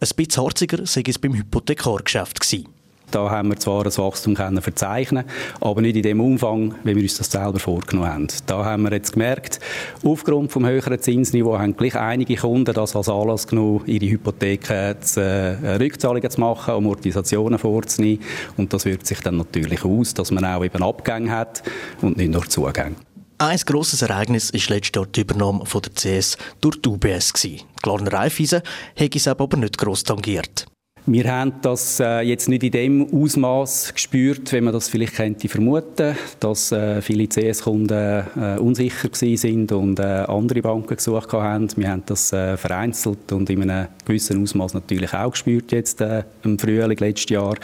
Ein 0.00 0.08
bisschen 0.16 0.42
harziger 0.42 0.84
sei 0.86 1.04
es 1.06 1.20
beim 1.20 1.34
Hypothekargeschäft 1.34 2.40
gewesen. 2.40 2.75
Da 3.10 3.30
haben 3.30 3.48
wir 3.48 3.56
zwar 3.56 3.84
ein 3.84 3.96
Wachstum 3.96 4.34
können 4.34 4.60
verzeichnen, 4.60 5.24
aber 5.60 5.80
nicht 5.80 5.96
in 5.96 6.02
dem 6.02 6.20
Umfang, 6.20 6.74
wie 6.84 6.96
wir 6.96 7.02
uns 7.02 7.16
das 7.16 7.30
selber 7.30 7.58
vorgenommen 7.58 8.12
haben. 8.12 8.26
Da 8.46 8.64
haben 8.64 8.82
wir 8.82 8.92
jetzt 8.92 9.12
gemerkt, 9.12 9.60
aufgrund 10.02 10.52
vom 10.52 10.66
höheren 10.66 10.98
Zinsniveau 10.98 11.58
haben 11.58 11.76
gleich 11.76 11.96
einige 11.96 12.36
Kunden 12.36 12.74
das 12.74 12.96
als 12.96 13.08
Anlass 13.08 13.46
genommen, 13.46 13.82
ihre 13.86 14.06
Hypotheken 14.06 15.00
zu, 15.00 15.20
äh, 15.20 15.76
Rückzahlungen 15.76 16.30
zu 16.30 16.40
machen, 16.40 16.74
Amortisationen 16.74 17.58
vorzunehmen. 17.58 18.22
Und 18.56 18.72
das 18.72 18.84
wirkt 18.84 19.06
sich 19.06 19.20
dann 19.20 19.36
natürlich 19.36 19.84
aus, 19.84 20.14
dass 20.14 20.30
man 20.30 20.44
auch 20.44 20.64
eben 20.64 20.82
Abgänge 20.82 21.30
hat 21.30 21.62
und 22.02 22.16
nicht 22.16 22.32
nur 22.32 22.48
Zugänge. 22.48 22.96
Ein 23.38 23.58
grosses 23.66 24.00
Ereignis 24.00 24.52
war 24.54 24.76
letztes 24.76 24.92
Jahr 24.94 25.06
die 25.06 25.20
Übernahme 25.20 25.66
von 25.66 25.82
der 25.82 25.92
CS 25.92 26.38
durch 26.62 26.80
die 26.80 26.88
UBS. 26.88 27.34
Glarner 27.82 28.12
Raiffeisen 28.12 28.62
hätte 28.94 29.18
es 29.18 29.28
aber 29.28 29.56
nicht 29.58 29.76
gross 29.76 30.04
tangiert. 30.04 30.66
Wir 31.08 31.32
haben 31.32 31.52
das 31.62 32.00
äh, 32.00 32.22
jetzt 32.22 32.48
nicht 32.48 32.64
in 32.64 32.72
dem 32.72 33.14
Ausmaß 33.14 33.94
gespürt, 33.94 34.52
wie 34.52 34.60
man 34.60 34.72
das 34.72 34.88
vielleicht 34.88 35.14
könnte 35.14 35.48
vermuten, 35.48 36.16
dass 36.40 36.72
äh, 36.72 37.00
viele 37.00 37.28
CS-Kunden 37.28 38.24
äh, 38.36 38.58
unsicher 38.58 39.08
sind 39.12 39.70
und 39.70 40.00
äh, 40.00 40.02
andere 40.02 40.62
Banken 40.62 40.96
gesucht 40.96 41.32
haben. 41.32 41.68
Wir 41.76 41.90
haben 41.90 42.02
das 42.06 42.32
äh, 42.32 42.56
vereinzelt 42.56 43.30
und 43.30 43.48
in 43.50 43.70
einem 43.70 43.86
gewissen 44.04 44.42
Ausmaß 44.42 44.74
natürlich 44.74 45.14
auch 45.14 45.30
gespürt 45.30 45.70
jetzt 45.70 46.00
äh, 46.00 46.24
im 46.42 46.58
Frühling 46.58 46.98
letztes 46.98 47.30
Jahr. 47.30 47.54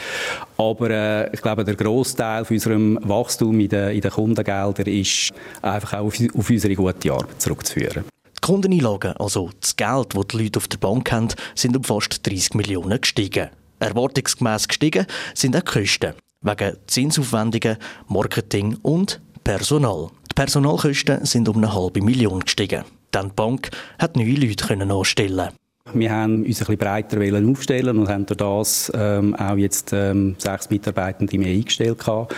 Aber 0.57 1.35
ich 1.35 1.43
glaube, 1.43 1.65
der 1.65 1.75
Großteil 1.75 2.45
von 2.45 2.55
unserem 2.55 2.99
Wachstum 3.03 3.59
in 3.59 3.69
den, 3.69 3.91
in 3.91 4.03
den 4.03 4.11
Kundengeldern 4.13 4.87
ist 4.87 5.33
einfach 5.63 5.95
auch 5.95 6.05
auf, 6.05 6.15
auf 6.33 6.49
unsere 6.49 6.77
gute 6.77 7.13
Arbeit 7.13 7.43
zurückzuführen. 7.43 8.05
Die 8.43 8.49
Kundeneinlagen, 8.49 9.17
also 9.19 9.51
das 9.61 9.77
Geld, 9.77 10.17
das 10.17 10.27
die 10.27 10.39
Leute 10.39 10.57
auf 10.57 10.67
der 10.67 10.79
Bank 10.79 11.13
haben, 11.13 11.29
sind 11.55 11.77
um 11.77 11.85
fast 11.85 12.27
30 12.27 12.55
Millionen 12.55 13.01
gestiegen. 13.01 13.51
Erwartungsgemäß 13.79 14.67
gestiegen 14.67 15.07
sind 15.33 15.55
auch 15.55 15.61
die 15.61 15.81
Kosten. 15.81 16.15
Wegen 16.41 16.77
Zinsaufwendungen, 16.89 17.77
Marketing 18.09 18.77
und 18.83 19.21
Personal. 19.45 20.09
Die 20.29 20.35
Personalkosten 20.35 21.25
sind 21.25 21.49
um 21.49 21.59
eine 21.59 21.73
halbe 21.73 22.03
Million 22.03 22.41
gestiegen. 22.41 22.85
Denn 23.15 23.29
die 23.29 23.35
Bank 23.37 23.71
hat 24.01 24.17
neue 24.17 24.35
Leute 24.35 24.75
anstellen 24.75 25.53
wir 25.95 26.11
haben 26.11 26.45
uns 26.45 26.69
ein 26.69 26.77
breiter 26.77 27.19
aufstellen 27.19 27.99
und 27.99 28.09
haben 28.09 28.25
durch 28.27 28.39
das 28.39 28.93
ähm, 28.95 29.35
auch 29.35 29.57
jetzt 29.57 29.93
ähm, 29.93 30.37
sechs 30.39 30.71
Mitarbeitende 30.71 31.37
mehr 31.39 31.53
eingestellt 31.53 31.99
gehabt, 31.99 32.35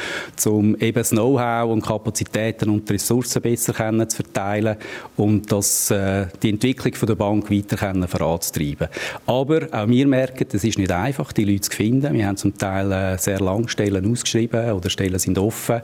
um 0.46 0.74
eben 0.76 0.94
das 0.94 1.10
Know-how 1.10 1.70
und 1.70 1.82
Kapazitäten 1.82 2.70
und 2.70 2.90
Ressourcen 2.90 3.42
besser 3.42 3.72
können 3.72 4.08
zu 4.08 4.16
verteilen 4.16 4.76
und 5.16 5.50
das, 5.52 5.90
äh, 5.90 6.26
die 6.42 6.50
Entwicklung 6.50 6.94
von 6.94 7.06
der 7.06 7.14
Bank 7.14 7.50
weiter 7.50 7.76
können 7.76 8.08
voranzutreiben. 8.08 8.88
Aber 9.26 9.68
auch 9.72 9.88
wir 9.88 10.06
merken, 10.06 10.46
es 10.52 10.64
ist 10.64 10.78
nicht 10.78 10.90
einfach, 10.90 11.32
die 11.32 11.44
Leute 11.44 11.62
zu 11.62 11.76
finden. 11.76 12.12
Wir 12.14 12.26
haben 12.26 12.36
zum 12.36 12.56
Teil 12.56 12.90
äh, 12.92 13.18
sehr 13.18 13.40
lange 13.40 13.68
Stellen 13.68 14.10
ausgeschrieben 14.10 14.72
oder 14.72 14.90
Stellen 14.90 15.18
sind 15.18 15.38
offen 15.38 15.82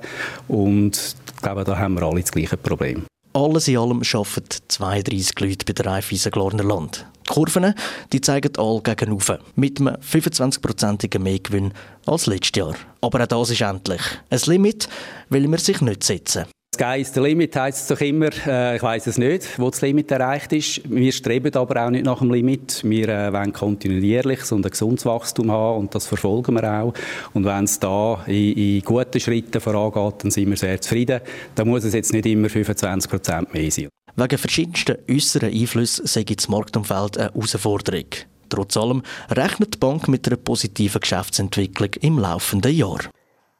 und 0.48 1.14
ich 1.34 1.42
glaube, 1.42 1.64
da 1.64 1.78
haben 1.78 1.94
wir 1.94 2.02
alle 2.02 2.20
das 2.20 2.32
gleiche 2.32 2.56
Problem. 2.56 3.04
Alles 3.32 3.68
in 3.68 3.76
allem 3.76 4.02
arbeiten 4.12 4.58
32 4.66 5.40
Leute 5.40 5.64
bei 5.64 5.72
der 5.72 5.86
Raiffeisen 5.86 6.32
Glorner 6.32 6.64
Land. 6.64 7.06
Die 7.30 7.34
Kurven 7.34 7.74
die 8.12 8.20
zeigen 8.20 8.56
alle 8.58 8.80
gegen 8.82 9.12
oben, 9.12 9.38
mit 9.54 9.80
einem 9.80 9.94
25-prozentigen 9.94 11.22
Mehrgewinn 11.22 11.72
als 12.04 12.26
letztes 12.26 12.58
Jahr. 12.58 12.74
Aber 13.00 13.22
auch 13.22 13.26
das 13.26 13.50
ist 13.50 13.60
endlich. 13.60 14.02
Ein 14.30 14.40
Limit 14.46 14.88
will 15.28 15.46
man 15.46 15.60
sich 15.60 15.80
nicht 15.80 16.02
setzen. 16.02 16.46
Sky 16.74 17.00
is 17.00 17.12
the 17.12 17.20
limit 17.20 17.54
heisst 17.56 17.82
es 17.82 17.86
doch 17.88 18.00
immer. 18.00 18.30
Äh, 18.46 18.76
ich 18.76 18.82
weiß 18.82 19.06
es 19.06 19.18
nicht, 19.18 19.58
wo 19.58 19.70
das 19.70 19.82
Limit 19.82 20.10
erreicht 20.12 20.52
ist. 20.52 20.80
Wir 20.88 21.12
streben 21.12 21.54
aber 21.54 21.84
auch 21.84 21.90
nicht 21.90 22.06
nach 22.06 22.20
dem 22.20 22.32
Limit. 22.32 22.82
Wir 22.84 23.08
äh, 23.08 23.32
wollen 23.32 23.52
kontinuierlich 23.52 24.42
so 24.44 24.56
ein 24.56 24.62
gesundes 24.62 25.04
Wachstum 25.04 25.50
haben 25.50 25.80
und 25.80 25.94
das 25.94 26.06
verfolgen 26.06 26.54
wir 26.54 26.64
auch. 26.64 26.94
Und 27.34 27.44
wenn 27.44 27.64
es 27.64 27.78
da 27.78 28.24
in, 28.26 28.56
in 28.56 28.82
guten 28.82 29.20
Schritten 29.20 29.60
vorangeht, 29.60 30.24
dann 30.24 30.30
sind 30.30 30.48
wir 30.48 30.56
sehr 30.56 30.80
zufrieden. 30.80 31.20
Da 31.54 31.64
muss 31.64 31.84
es 31.84 31.92
jetzt 31.92 32.12
nicht 32.12 32.24
immer 32.24 32.48
25 32.48 33.10
Prozent 33.10 33.52
mehr 33.52 33.70
sein. 33.70 33.88
Wegen 34.16 34.38
verschiedensten 34.38 34.96
äußeren 35.08 35.52
Einflüssen 35.52 36.06
sei 36.06 36.24
das 36.24 36.48
Marktumfeld 36.48 37.18
eine 37.18 37.32
Herausforderung. 37.32 38.06
Trotz 38.48 38.76
allem 38.76 39.02
rechnet 39.30 39.74
die 39.74 39.78
Bank 39.78 40.08
mit 40.08 40.26
einer 40.26 40.36
positiven 40.36 41.00
Geschäftsentwicklung 41.00 41.90
im 42.00 42.18
laufenden 42.18 42.74
Jahr. 42.74 43.00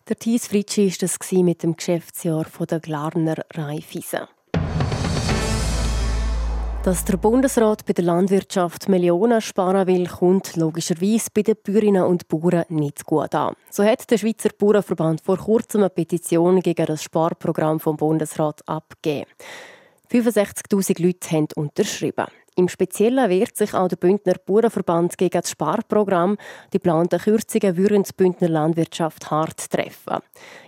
Der 0.08 0.16
Thies 0.16 0.48
Fritschi 0.48 0.90
war 0.90 0.96
das 1.00 1.18
mit 1.32 1.62
dem 1.62 1.76
Geschäftsjahr 1.76 2.46
der 2.68 2.80
Glarner 2.80 3.36
Raiffeisen. 3.54 4.26
Dass 6.82 7.04
der 7.04 7.18
Bundesrat 7.18 7.84
bei 7.84 7.92
der 7.92 8.06
Landwirtschaft 8.06 8.88
Millionen 8.88 9.42
sparen 9.42 9.86
will, 9.86 10.06
kommt 10.06 10.56
logischerweise 10.56 11.28
bei 11.32 11.42
den 11.42 11.56
Bäuerinnen 11.62 12.04
und 12.04 12.26
Bauern 12.26 12.64
nicht 12.70 13.04
gut 13.04 13.34
an. 13.34 13.54
So 13.70 13.84
hat 13.84 14.10
der 14.10 14.16
Schweizer 14.16 14.48
Bauernverband 14.58 15.20
vor 15.20 15.36
kurzem 15.36 15.82
eine 15.82 15.90
Petition 15.90 16.60
gegen 16.60 16.86
das 16.86 17.02
Sparprogramm 17.02 17.80
vom 17.80 17.98
Bundesrat 17.98 18.66
abgegeben. 18.66 19.30
65.000 20.10 21.00
Leute 21.00 21.30
haben 21.30 21.46
unterschrieben. 21.54 22.26
Im 22.56 22.68
Speziellen 22.68 23.30
wehrt 23.30 23.56
sich 23.56 23.74
auch 23.74 23.88
der 23.88 23.96
Bündner 23.96 24.34
Bauernverband 24.44 25.16
gegen 25.16 25.40
das 25.40 25.50
Sparprogramm. 25.50 26.36
Die 26.72 26.78
geplanten 26.78 27.20
Kürzungen 27.20 27.76
würden 27.76 28.02
die 28.02 28.12
Bündner 28.16 28.48
Landwirtschaft 28.48 29.30
hart 29.30 29.70
treffen. 29.70 30.18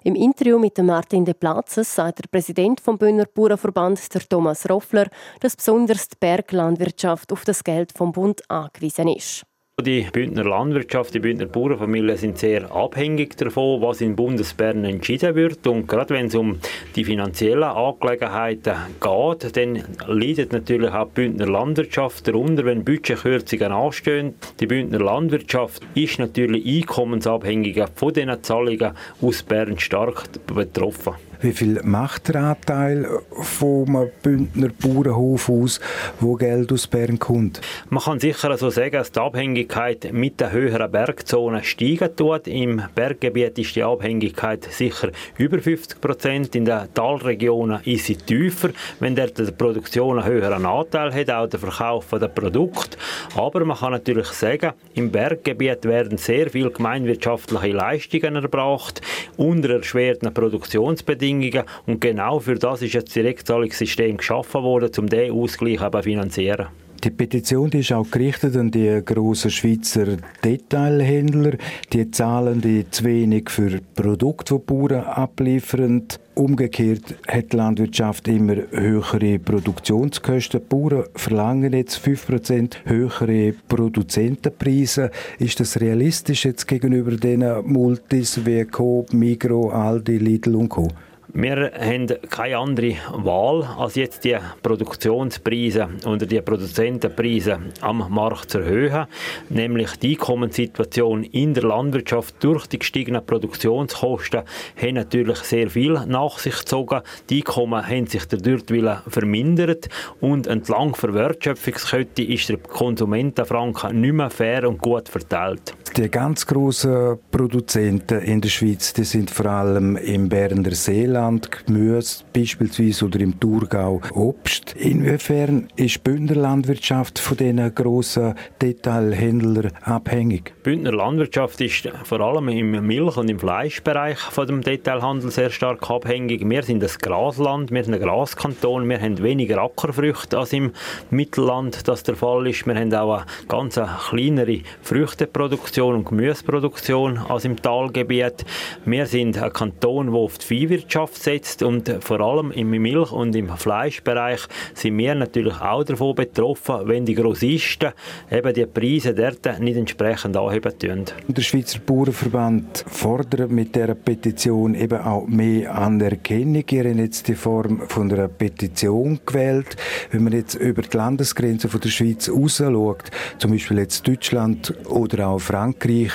Im 0.04 0.14
Interview 0.14 0.58
mit 0.58 0.78
Martin 0.78 1.24
de 1.24 1.34
Platzes 1.34 1.92
sagt 1.92 2.20
der 2.20 2.28
Präsident 2.30 2.80
vom 2.80 2.98
Bündner 2.98 3.26
Bauernverband, 3.26 4.14
der 4.14 4.22
Thomas 4.28 4.70
Roffler, 4.70 5.08
dass 5.40 5.56
besonders 5.56 6.08
die 6.08 6.16
Berglandwirtschaft 6.20 7.32
auf 7.32 7.44
das 7.44 7.64
Geld 7.64 7.92
vom 7.92 8.12
Bund 8.12 8.48
angewiesen 8.48 9.08
ist. 9.08 9.44
Die 9.84 10.06
Bündner 10.12 10.44
Landwirtschaft, 10.44 11.12
die 11.12 11.18
Bündner 11.18 11.46
Bauernfamilien 11.46 12.16
sind 12.16 12.38
sehr 12.38 12.70
abhängig 12.70 13.36
davon, 13.36 13.82
was 13.82 14.00
in 14.00 14.14
Bundesbern 14.14 14.84
entschieden 14.84 15.34
wird. 15.34 15.66
Und 15.66 15.88
gerade 15.88 16.14
wenn 16.14 16.26
es 16.26 16.36
um 16.36 16.58
die 16.94 17.04
finanziellen 17.04 17.64
Angelegenheiten 17.64 18.74
geht, 19.00 19.56
dann 19.56 19.82
leidet 20.06 20.52
natürlich 20.52 20.92
auch 20.92 21.08
die 21.08 21.14
Bündner 21.14 21.48
Landwirtschaft 21.48 22.28
darunter, 22.28 22.64
wenn 22.64 22.84
Budgetkürzungen 22.84 23.72
anstehen. 23.72 24.34
Die 24.60 24.66
Bündner 24.66 25.00
Landwirtschaft 25.00 25.82
ist 25.94 26.20
natürlich 26.20 26.64
einkommensabhängig 26.64 27.82
von 27.96 28.12
diesen 28.12 28.40
Zahlungen 28.44 28.92
aus 29.20 29.42
Bern 29.42 29.80
stark 29.80 30.28
betroffen. 30.46 31.14
Wie 31.42 31.50
viel 31.50 31.80
macht 31.82 32.28
der 32.28 32.36
Anteil 32.36 33.04
vom 33.32 34.08
Bündner 34.22 34.68
Bauernhof 34.80 35.48
aus, 35.48 35.80
wo 36.20 36.34
Geld 36.34 36.70
aus 36.70 36.86
Bern 36.86 37.18
kommt? 37.18 37.60
Man 37.90 38.00
kann 38.00 38.20
sicher 38.20 38.56
so 38.56 38.70
sagen, 38.70 38.92
dass 38.92 39.10
die 39.10 39.18
Abhängigkeit 39.18 40.12
mit 40.12 40.40
den 40.40 40.52
höheren 40.52 40.92
Bergzonen 40.92 41.64
steigen 41.64 42.14
tut. 42.14 42.46
Im 42.46 42.80
Berggebiet 42.94 43.58
ist 43.58 43.74
die 43.74 43.82
Abhängigkeit 43.82 44.62
sicher 44.70 45.10
über 45.36 45.58
50 45.58 46.00
Prozent. 46.00 46.54
In 46.54 46.64
den 46.64 46.94
Talregionen 46.94 47.80
ist 47.86 48.06
sie 48.06 48.14
tiefer, 48.14 48.68
wenn 49.00 49.16
der 49.16 49.26
die 49.26 49.50
Produktion 49.50 50.20
einen 50.20 50.28
höheren 50.28 50.64
Anteil 50.64 51.12
hat, 51.12 51.28
auch 51.28 51.48
der 51.48 51.58
Verkauf 51.58 52.06
der 52.10 52.28
Produkte. 52.28 52.96
Aber 53.34 53.64
man 53.64 53.78
kann 53.78 53.90
natürlich 53.90 54.28
sagen, 54.28 54.74
im 54.94 55.10
Berggebiet 55.10 55.86
werden 55.86 56.18
sehr 56.18 56.50
viele 56.50 56.70
gemeinwirtschaftliche 56.70 57.72
Leistungen 57.72 58.36
erbracht 58.36 59.02
unter 59.36 59.70
erschwerten 59.70 60.32
Produktionsbedingungen 60.32 61.31
Bedingungen. 61.32 61.64
Und 61.86 62.00
genau 62.00 62.40
für 62.40 62.54
das 62.54 62.82
ist 62.82 62.94
das 62.94 63.04
Direktzahlungssystem 63.04 64.16
geschaffen 64.16 64.62
worden, 64.62 64.90
um 64.98 65.06
diesen 65.06 65.32
Ausgleich 65.32 65.78
zu 65.78 66.02
finanzieren. 66.02 66.68
Die 67.04 67.10
Petition 67.10 67.68
die 67.68 67.80
ist 67.80 67.92
auch 67.92 68.08
gerichtet 68.08 68.54
an 68.54 68.70
die 68.70 69.02
grossen 69.04 69.50
Schweizer 69.50 70.18
Detailhändler. 70.44 71.54
Die 71.92 72.08
zahlen 72.12 72.60
die 72.60 72.88
zu 72.88 73.02
wenig 73.02 73.50
für 73.50 73.80
Produkte, 73.96 74.54
die 74.54 74.60
Bauern 74.64 75.02
abliefern. 75.02 76.04
Umgekehrt 76.36 77.16
hat 77.26 77.52
die 77.52 77.56
Landwirtschaft 77.56 78.28
immer 78.28 78.54
höhere 78.70 79.40
Produktionskosten. 79.40 80.60
Die 80.60 80.66
Bauern 80.68 81.06
verlangen 81.16 81.72
jetzt 81.72 81.98
5% 81.98 82.76
höhere 82.84 83.52
Produzentenpreise. 83.66 85.10
Ist 85.40 85.58
das 85.58 85.80
realistisch 85.80 86.44
jetzt 86.44 86.68
gegenüber 86.68 87.16
den 87.16 87.44
Multis 87.64 88.46
wie 88.46 88.64
Coop, 88.64 89.12
Migro, 89.12 89.70
Aldi, 89.70 90.18
Lidl 90.18 90.54
und 90.54 90.68
Co.? 90.68 90.86
Wir 91.34 91.72
haben 91.80 92.08
keine 92.28 92.58
andere 92.58 92.94
Wahl, 93.14 93.66
als 93.78 93.94
jetzt 93.94 94.22
die 94.22 94.36
Produktionspreise 94.62 95.88
oder 96.04 96.26
die 96.26 96.42
Produzentenpreise 96.42 97.58
am 97.80 98.06
Markt 98.10 98.50
zu 98.50 98.58
erhöhen. 98.58 99.06
Nämlich 99.48 99.96
die 99.96 100.10
Einkommenssituation 100.10 101.24
in 101.24 101.54
der 101.54 101.62
Landwirtschaft 101.62 102.34
durch 102.44 102.66
die 102.66 102.78
gestiegenen 102.78 103.24
Produktionskosten 103.24 104.40
hat 104.40 104.92
natürlich 104.92 105.38
sehr 105.38 105.70
viel 105.70 105.94
nach 106.06 106.38
sich 106.38 106.58
gezogen. 106.58 107.00
Die 107.30 107.38
Einkommen 107.38 107.88
haben 107.88 108.06
sich 108.06 108.26
dadurch 108.26 108.64
vermindert 109.08 109.88
und 110.20 110.46
entlang 110.46 110.94
der 111.00 111.14
Wertschöpfungskette 111.14 112.24
ist 112.24 112.50
der 112.50 112.58
Konsumentenfranken 112.58 113.98
nicht 114.02 114.12
mehr 114.12 114.28
fair 114.28 114.68
und 114.68 114.82
gut 114.82 115.08
verteilt. 115.08 115.74
Die 115.96 116.10
ganz 116.10 116.46
grossen 116.46 117.18
Produzenten 117.30 118.20
in 118.20 118.40
der 118.40 118.48
Schweiz, 118.48 118.92
die 118.92 119.04
sind 119.04 119.30
vor 119.30 119.46
allem 119.46 119.96
im 119.96 120.28
Berner 120.28 120.72
Seeland, 120.72 121.21
Gemüse 121.30 122.24
beispielsweise 122.32 123.04
oder 123.04 123.20
im 123.20 123.38
Thurgau 123.38 124.00
Obst. 124.14 124.74
Inwiefern 124.76 125.68
ist 125.76 126.02
Bündner 126.02 126.34
Landwirtschaft 126.34 127.18
von 127.18 127.36
diesen 127.36 127.74
grossen 127.74 128.34
Detailhändlern 128.60 129.72
abhängig? 129.82 130.52
Bündner 130.62 130.92
Landwirtschaft 130.92 131.60
ist 131.60 131.88
vor 132.04 132.20
allem 132.20 132.48
im 132.48 132.86
Milch- 132.86 133.16
und 133.16 133.30
im 133.30 133.38
Fleischbereich 133.38 134.18
von 134.18 134.46
dem 134.46 134.62
Detailhandel 134.62 135.30
sehr 135.30 135.50
stark 135.50 135.88
abhängig. 135.88 136.48
Wir 136.48 136.62
sind 136.62 136.82
das 136.82 136.98
Grasland, 136.98 137.70
wir 137.70 137.84
sind 137.84 137.94
ein 137.94 138.00
Graskanton, 138.00 138.88
wir 138.88 139.00
haben 139.00 139.22
weniger 139.22 139.62
Ackerfrüchte 139.62 140.38
als 140.38 140.52
im 140.52 140.72
Mittelland 141.10 141.86
das 141.86 142.02
der 142.02 142.16
Fall 142.16 142.46
ist. 142.46 142.66
Wir 142.66 142.74
haben 142.74 142.94
auch 142.94 143.18
eine 143.18 143.26
ganz 143.48 143.78
kleinere 144.08 144.60
Früchteproduktion 144.82 145.94
und 145.96 146.04
Gemüseproduktion 146.04 147.18
als 147.18 147.44
im 147.44 147.60
Talgebiet. 147.60 148.44
Wir 148.84 149.06
sind 149.06 149.36
ein 149.38 149.52
Kanton, 149.52 150.06
der 150.06 150.14
auf 150.14 150.38
die 150.38 150.46
Viehwirtschaft 150.46 151.01
setzt 151.12 151.62
und 151.62 151.96
vor 152.00 152.20
allem 152.20 152.50
im 152.52 152.70
Milch- 152.70 153.12
und 153.12 153.34
im 153.34 153.48
Fleischbereich 153.48 154.40
sind 154.74 154.98
wir 154.98 155.14
natürlich 155.14 155.60
auch 155.60 155.84
davon 155.84 156.14
betroffen, 156.14 156.80
wenn 156.84 157.04
die 157.04 157.14
Grossisten 157.14 157.92
eben 158.30 158.54
die 158.54 158.66
Preise 158.66 159.14
dort 159.14 159.60
nicht 159.60 159.76
entsprechend 159.76 160.36
anheben 160.36 160.78
tun. 160.78 161.04
Der 161.28 161.42
Schweizer 161.42 161.78
Bauernverband 161.80 162.84
fordert 162.88 163.50
mit 163.50 163.74
dieser 163.74 163.94
Petition 163.94 164.74
eben 164.74 165.00
auch 165.00 165.26
mehr 165.26 165.74
Anerkennung. 165.74 166.64
Ihr 166.70 166.84
habt 166.84 166.96
jetzt 166.96 167.28
die 167.28 167.34
Form 167.34 167.82
von 167.88 168.12
einer 168.12 168.28
Petition 168.28 169.20
gewählt. 169.24 169.76
Wenn 170.10 170.24
man 170.24 170.32
jetzt 170.32 170.54
über 170.54 170.82
die 170.82 170.96
Landesgrenzen 170.96 171.70
von 171.70 171.80
der 171.80 171.88
Schweiz 171.88 172.28
raus 172.28 172.58
schaut, 172.58 173.10
zum 173.38 173.50
Beispiel 173.50 173.78
jetzt 173.78 174.06
Deutschland 174.06 174.74
oder 174.88 175.28
auch 175.28 175.38
Frankreich. 175.40 176.12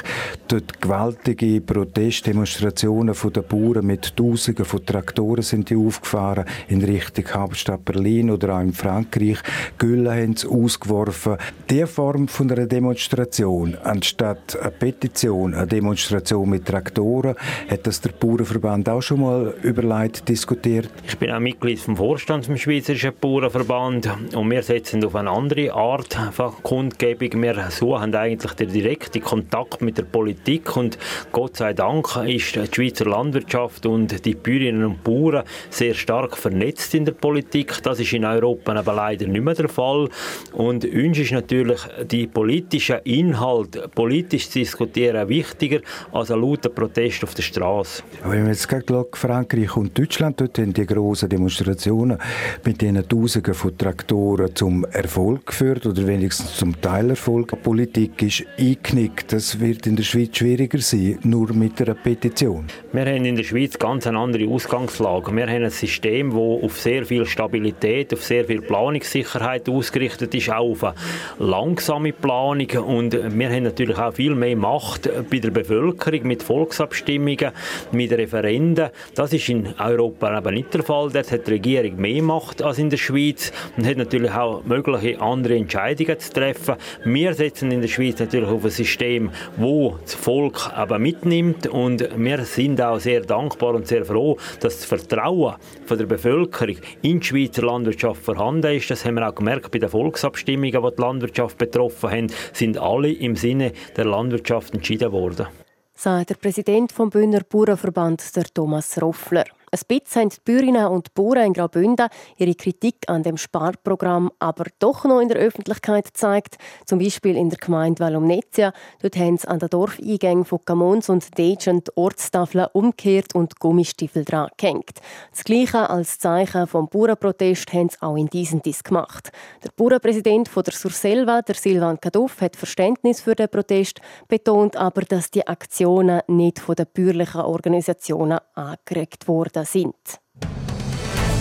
Dort 0.47 0.81
gewaltige 0.81 1.61
Protestdemonstrationen 1.61 3.15
der 3.33 3.41
Bauern 3.41 3.85
mit 3.85 4.15
Tausenden 4.15 4.65
von 4.65 4.76
Traktoren 4.85 5.43
sind 5.43 5.69
die 5.69 5.75
aufgefahren 5.75 6.45
in 6.67 6.83
Richtung 6.83 7.25
Hauptstadt 7.33 7.85
Berlin 7.85 8.29
oder 8.31 8.55
auch 8.55 8.61
in 8.61 8.73
Frankreich. 8.73 9.37
Gülle 9.77 10.11
haben 10.11 10.35
sie 10.35 10.47
ausgeworfen. 10.47 11.37
Diese 11.69 11.87
Form 11.87 12.27
von 12.27 12.51
einer 12.51 12.65
Demonstration, 12.65 13.77
anstatt 13.83 14.57
eine 14.61 14.71
Petition, 14.71 15.53
eine 15.53 15.67
Demonstration 15.67 16.49
mit 16.49 16.65
Traktoren, 16.65 17.35
hat 17.69 17.87
das 17.87 18.01
der 18.01 18.11
Bauernverband 18.11 18.89
auch 18.89 19.01
schon 19.01 19.21
mal 19.21 19.53
überlegt, 19.63 20.27
diskutiert. 20.27 20.89
Ich 21.07 21.17
bin 21.17 21.31
auch 21.31 21.39
Mitglied 21.39 21.79
vom 21.79 21.95
Vorstand 21.95 22.45
vom 22.45 22.57
Schweizerischen 22.57 23.13
Bauernverband 23.19 24.09
und 24.35 24.51
wir 24.51 24.63
setzen 24.63 25.03
auf 25.05 25.15
eine 25.15 25.29
andere 25.29 25.73
Art 25.73 26.13
von 26.31 26.51
Kundgebung. 26.63 27.41
Wir 27.41 27.69
suchen 27.71 28.13
eigentlich 28.15 28.53
den 28.53 28.71
direkten 28.71 29.21
Kontakt 29.21 29.81
mit 29.81 29.97
der 29.97 30.03
Politik 30.03 30.75
und 30.75 30.97
Gott 31.31 31.57
sei 31.57 31.73
Dank 31.73 32.15
ist 32.25 32.55
die 32.55 32.67
Schweizer 32.73 33.05
Landwirtschaft 33.05 33.85
und 33.85 34.25
die 34.25 34.35
Bäuerinnen 34.35 34.66
und 34.75 35.03
Bauern 35.03 35.43
sehr 35.69 35.93
stark 35.93 36.37
vernetzt 36.37 36.93
in 36.95 37.05
der 37.05 37.13
Politik. 37.13 37.81
Das 37.83 37.99
ist 37.99 38.13
in 38.13 38.25
Europa 38.25 38.73
aber 38.73 38.93
leider 38.93 39.27
nicht 39.27 39.43
mehr 39.43 39.53
der 39.53 39.69
Fall. 39.69 40.09
Und 40.53 40.85
uns 40.85 41.17
ist 41.17 41.31
natürlich 41.31 41.79
die 42.09 42.27
politische 42.27 43.01
Inhalt, 43.03 43.93
politisch 43.93 44.49
zu 44.49 44.59
diskutieren, 44.59 45.27
wichtiger 45.29 45.79
als 46.11 46.31
ein 46.31 46.41
lauter 46.41 46.69
Protest 46.69 47.23
auf 47.23 47.33
der 47.33 47.43
Straße. 47.43 48.03
Wenn 48.23 48.41
man 48.41 48.49
jetzt 48.49 48.67
gerade 48.67 49.07
Frankreich 49.13 49.75
und 49.75 49.97
Deutschland, 49.97 50.39
dort 50.39 50.57
haben 50.57 50.73
die 50.73 50.85
grossen 50.85 51.29
Demonstrationen 51.29 52.17
mit 52.63 52.81
diesen 52.81 53.07
Tausenden 53.07 53.53
von 53.53 53.77
Traktoren 53.77 54.55
zum 54.55 54.85
Erfolg 54.85 55.47
geführt 55.47 55.85
oder 55.85 56.05
wenigstens 56.05 56.55
zum 56.55 56.79
Teilerfolg. 56.79 57.49
Die 57.49 57.55
Politik 57.55 58.21
ist 58.21 58.45
eingeknickt. 58.57 59.33
Das 59.33 59.59
wird 59.59 59.87
in 59.87 59.95
der 59.95 60.03
Schweiz 60.03 60.37
schwieriger 60.37 60.79
sein, 60.79 61.19
nur 61.23 61.53
mit 61.53 61.81
einer 61.81 61.95
Petition. 61.95 62.65
Wir 62.91 63.05
haben 63.05 63.25
in 63.25 63.35
der 63.35 63.43
Schweiz 63.43 63.77
ganz 63.77 64.07
eine 64.07 64.19
andere 64.19 64.47
Ausgangslage. 64.57 65.35
Wir 65.35 65.45
haben 65.45 65.65
ein 65.65 65.69
System, 65.69 66.31
das 66.31 66.63
auf 66.63 66.79
sehr 66.79 67.05
viel 67.05 67.27
Stabilität, 67.27 68.11
auf 68.11 68.23
sehr 68.23 68.43
viel 68.43 68.59
Planungssicherheit 68.59 69.69
ausgerichtet 69.69 70.33
ist, 70.33 70.49
auch 70.49 70.71
auf 70.71 70.83
eine 70.83 70.95
langsame 71.37 72.11
Planung. 72.11 72.67
Und 72.83 73.13
wir 73.13 73.49
haben 73.51 73.63
natürlich 73.63 73.99
auch 73.99 74.15
viel 74.15 74.33
mehr 74.33 74.57
Macht 74.57 75.07
bei 75.29 75.37
der 75.37 75.51
Bevölkerung 75.51 76.23
mit 76.23 76.41
Volksabstimmungen, 76.41 77.51
mit 77.91 78.11
Referenden. 78.11 78.89
Das 79.13 79.31
ist 79.31 79.47
in 79.47 79.75
Europa 79.77 80.31
aber 80.31 80.49
nicht 80.49 80.73
der 80.73 80.81
Fall. 80.81 81.11
Dort 81.11 81.31
hat 81.31 81.45
die 81.45 81.51
Regierung 81.51 81.97
mehr 81.97 82.23
Macht 82.23 82.63
als 82.63 82.79
in 82.79 82.89
der 82.89 82.97
Schweiz 82.97 83.51
und 83.77 83.85
hat 83.85 83.97
natürlich 83.97 84.31
auch 84.31 84.63
mögliche 84.63 85.21
andere 85.21 85.55
Entscheidungen 85.55 86.19
zu 86.19 86.33
treffen. 86.33 86.77
Wir 87.03 87.35
setzen 87.35 87.69
in 87.69 87.81
der 87.81 87.89
Schweiz 87.89 88.19
natürlich 88.19 88.49
auf 88.49 88.65
ein 88.65 88.71
System, 88.71 89.29
wo 89.55 89.99
das 90.01 90.15
Volk 90.15 90.71
aber 90.73 90.97
mitnimmt 90.97 91.67
und 91.67 92.09
wir 92.17 92.43
sind 92.45 92.81
auch 92.81 92.99
sehr 92.99 93.21
dankbar 93.21 93.75
und 93.75 93.85
sehr 93.85 94.03
froh, 94.03 94.37
dass 94.59 94.77
das 94.77 94.85
Vertrauen 94.85 95.55
von 95.85 95.97
der 95.97 96.05
Bevölkerung 96.05 96.77
in 97.01 97.19
die 97.19 97.25
Schweizer 97.25 97.63
Landwirtschaft 97.63 98.23
vorhanden 98.23 98.75
ist. 98.75 98.89
Das 98.89 99.05
haben 99.05 99.15
wir 99.15 99.27
auch 99.27 99.35
gemerkt 99.35 99.71
bei 99.71 99.79
den 99.79 99.89
Volksabstimmungen, 99.89 100.83
die 100.83 100.95
die 100.95 101.01
Landwirtschaft 101.01 101.57
betroffen 101.57 102.11
haben, 102.11 102.27
sind 102.53 102.77
alle 102.77 103.11
im 103.11 103.35
Sinne 103.35 103.73
der 103.95 104.05
Landwirtschaft 104.05 104.73
entschieden 104.73 105.11
worden. 105.11 105.47
Sagt 105.93 106.29
der 106.29 106.35
Präsident 106.35 106.91
vom 106.91 107.09
Bühner 107.09 107.41
Bauernverband, 107.41 108.35
der 108.35 108.45
Thomas 108.45 109.01
Roffler. 109.01 109.45
Ein 109.69 109.79
bisschen 109.85 110.21
haben 110.21 110.29
die 110.29 110.37
Bäuerinnen 110.45 110.87
und 110.87 111.13
Bauern 111.13 111.47
in 111.47 111.53
Graubünden 111.53 112.07
ihre 112.37 112.55
Kritik 112.55 113.03
an 113.07 113.23
dem 113.23 113.35
Sparprogramm 113.35 114.31
aber 114.39 114.63
doch 114.79 115.03
noch 115.03 115.19
in 115.19 115.27
der 115.27 115.35
Öffentlichkeit 115.37 116.05
gezeigt. 116.05 116.57
Zum 116.85 116.99
Beispiel 116.99 117.35
in 117.35 117.49
der 117.49 117.59
Gemeinde 117.59 117.99
Valumnetia. 117.99 118.71
Dort 119.01 119.17
haben 119.17 119.37
sie 119.37 119.45
an 119.45 119.59
den 119.59 119.67
Dorfeingängen 119.67 120.45
von 120.45 120.59
Gamons 120.63 121.09
und 121.09 121.37
Dejen 121.37 121.83
die 121.83 121.91
Ortstafeln 121.95 122.67
umgekehrt 122.71 123.35
und 123.35 123.59
Gummistiefel 123.59 124.23
dran 124.23 124.47
gehängt. 124.55 125.01
Das 125.31 125.43
Gleiche 125.43 125.89
als 125.89 126.17
Zeichen 126.17 126.65
vom 126.65 126.87
Bauernprotest 126.87 127.73
haben 127.73 127.89
sie 127.89 128.01
auch 128.01 128.15
in 128.15 128.27
diesem 128.27 128.61
Disk 128.61 128.87
gemacht. 128.87 129.33
Der 129.65 129.71
Bauernpräsident 129.75 130.47
von 130.47 130.63
der 130.63 130.73
Surselva, 130.75 131.41
der 131.41 131.55
Silvan 131.55 131.99
Kaduff, 131.99 132.39
hat 132.39 132.55
Verständnis 132.55 133.19
für 133.19 133.35
den 133.35 133.49
Protest, 133.49 133.99
betont 134.29 134.77
aber, 134.77 135.01
dass 135.01 135.29
die 135.29 135.45
Aktionen 135.45 136.21
nicht 136.27 136.59
von 136.59 136.75
den 136.75 136.87
bäuerlichen 136.93 137.41
Organisationen 137.41 138.39
angeregt 138.53 139.27
wurden 139.27 139.56
worden 139.57 139.65
sind. 139.65 139.95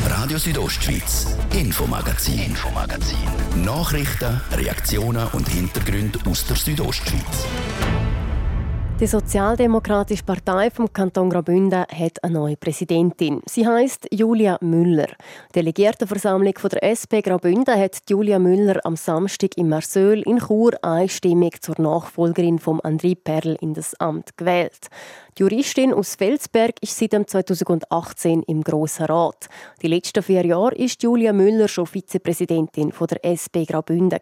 Radio 0.09 0.39
Südostschweiz, 0.39 1.37
Infomagazin, 1.53 2.39
Infomagazin. 2.39 3.19
Nachrichten, 3.65 4.41
Reaktionen 4.53 5.27
und 5.33 5.49
Hintergründe 5.49 6.19
aus 6.29 6.47
der 6.47 6.57
Südostschweiz. 6.57 7.47
Die 8.99 9.07
Sozialdemokratische 9.07 10.25
Partei 10.25 10.71
vom 10.71 10.91
Kanton 10.91 11.29
Graubünden 11.29 11.85
hat 11.85 12.25
eine 12.25 12.33
neue 12.33 12.57
Präsidentin. 12.57 13.43
Sie 13.45 13.67
heißt 13.67 14.09
Julia 14.11 14.57
Müller. 14.63 15.09
Die 15.51 15.57
Delegiertenversammlung 15.57 16.55
der 16.73 16.83
SP 16.97 17.21
Graubünden 17.21 17.79
hat 17.79 17.99
Julia 18.09 18.39
Müller 18.39 18.81
am 18.85 18.97
Samstag 18.97 19.59
in 19.59 19.69
Marseille 19.69 20.23
in 20.23 20.39
Chur 20.39 20.73
einstimmig 20.81 21.61
zur 21.61 21.75
Nachfolgerin 21.79 22.59
von 22.59 22.81
André 22.81 23.19
Perl 23.23 23.59
in 23.61 23.75
das 23.75 23.95
Amt 24.01 24.35
gewählt. 24.39 24.89
Die 25.39 25.43
Juristin 25.43 25.93
aus 25.93 26.15
Felsberg 26.15 26.77
ist 26.81 26.97
seit 26.97 27.11
2018 27.11 28.43
im 28.45 28.63
Grossen 28.63 29.05
Rat. 29.05 29.49
Die 29.83 29.87
letzten 29.87 30.23
vier 30.23 30.47
Jahre 30.47 30.75
ist 30.75 31.03
Julia 31.03 31.35
Müller 31.35 31.69
schon 31.69 31.85
Vizepräsidentin 31.85 32.91
der 32.99 33.23
SP 33.29 33.69
Graubünden. 33.69 34.19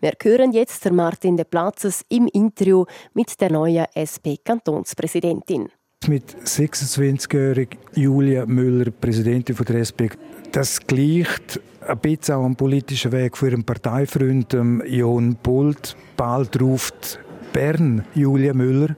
Wir 0.00 0.12
hören 0.22 0.52
jetzt 0.52 0.90
Martin 0.90 1.38
de 1.38 1.46
Platzes 1.46 2.04
im 2.10 2.28
Interview 2.34 2.84
mit 3.14 3.40
der 3.40 3.50
neuen 3.50 3.86
SP-Kantonspräsidentin. 3.94 5.70
Mit 6.06 6.36
26-jähriger 6.44 7.78
Julia 7.94 8.44
Müller, 8.44 8.90
Präsidentin 8.90 9.56
der 9.56 9.76
SP, 9.88 10.12
das 10.52 10.86
gleicht 10.86 11.62
ein 11.80 11.98
bisschen 11.98 12.34
auch 12.34 12.44
am 12.44 12.56
politischen 12.56 13.10
Weg 13.12 13.38
für 13.38 13.48
ihren 13.48 13.64
Parteifreund 13.64 14.52
Jon 14.52 15.36
Bult. 15.42 15.96
Bald 16.14 16.60
ruft 16.60 17.20
Bern 17.54 18.04
Julia 18.14 18.52
Müller. 18.52 18.96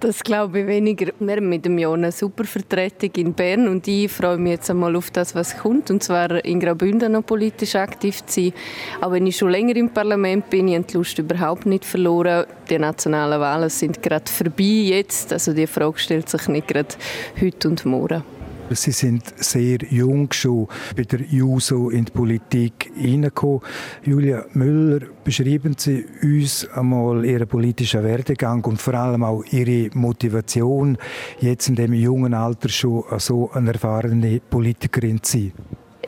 Das 0.00 0.22
glaube 0.22 0.60
ich 0.60 0.66
weniger. 0.66 1.12
Wir 1.18 1.36
haben 1.36 1.48
mit 1.48 1.64
dem 1.64 1.78
Jahr 1.78 1.94
eine 1.94 2.12
super 2.12 2.44
Vertretung 2.44 3.10
in 3.16 3.32
Bern 3.32 3.66
und 3.66 3.88
ich 3.88 4.10
freue 4.10 4.36
mich 4.36 4.52
jetzt 4.52 4.70
einmal 4.70 4.94
auf 4.94 5.10
das, 5.10 5.34
was 5.34 5.56
kommt, 5.56 5.90
und 5.90 6.02
zwar 6.02 6.44
in 6.44 6.60
Graubünden 6.60 7.12
noch 7.12 7.24
politisch 7.24 7.76
aktiv 7.76 8.24
zu 8.26 8.40
sein. 8.40 8.52
Auch 9.00 9.12
wenn 9.12 9.26
ich 9.26 9.36
schon 9.36 9.50
länger 9.50 9.76
im 9.76 9.88
Parlament 9.88 10.50
bin, 10.50 10.68
ich 10.68 10.74
habe 10.74 10.86
die 10.86 10.96
Lust 10.96 11.18
überhaupt 11.18 11.66
nicht 11.66 11.84
verloren. 11.84 12.46
Die 12.68 12.78
nationalen 12.78 13.40
Wahlen 13.40 13.70
sind 13.70 14.02
gerade 14.02 14.30
vorbei 14.30 14.64
jetzt, 14.64 15.32
also 15.32 15.54
die 15.54 15.66
Frage 15.66 15.98
stellt 15.98 16.28
sich 16.28 16.46
nicht 16.48 16.68
gerade 16.68 16.94
heute 17.40 17.68
und 17.68 17.84
morgen. 17.86 18.35
Sie 18.70 18.90
sind 18.90 19.22
sehr 19.36 19.78
jung 19.90 20.32
schon 20.32 20.66
bei 20.96 21.04
der 21.04 21.20
JUSO 21.20 21.90
in 21.90 22.04
die 22.04 22.12
Politik 22.12 22.90
hineingekommen. 22.96 23.60
Julia 24.04 24.44
Müller, 24.54 25.06
beschreiben 25.22 25.74
Sie 25.78 26.04
uns 26.22 26.68
einmal 26.70 27.24
Ihren 27.24 27.46
politischen 27.46 28.02
Werdegang 28.02 28.64
und 28.64 28.80
vor 28.80 28.94
allem 28.94 29.22
auch 29.22 29.44
Ihre 29.50 29.90
Motivation, 29.94 30.98
jetzt 31.40 31.68
in 31.68 31.76
dem 31.76 31.92
jungen 31.92 32.34
Alter 32.34 32.68
schon 32.68 33.04
so 33.18 33.50
eine 33.52 33.72
erfahrene 33.72 34.40
Politikerin 34.40 35.22
zu 35.22 35.38
sein. 35.38 35.52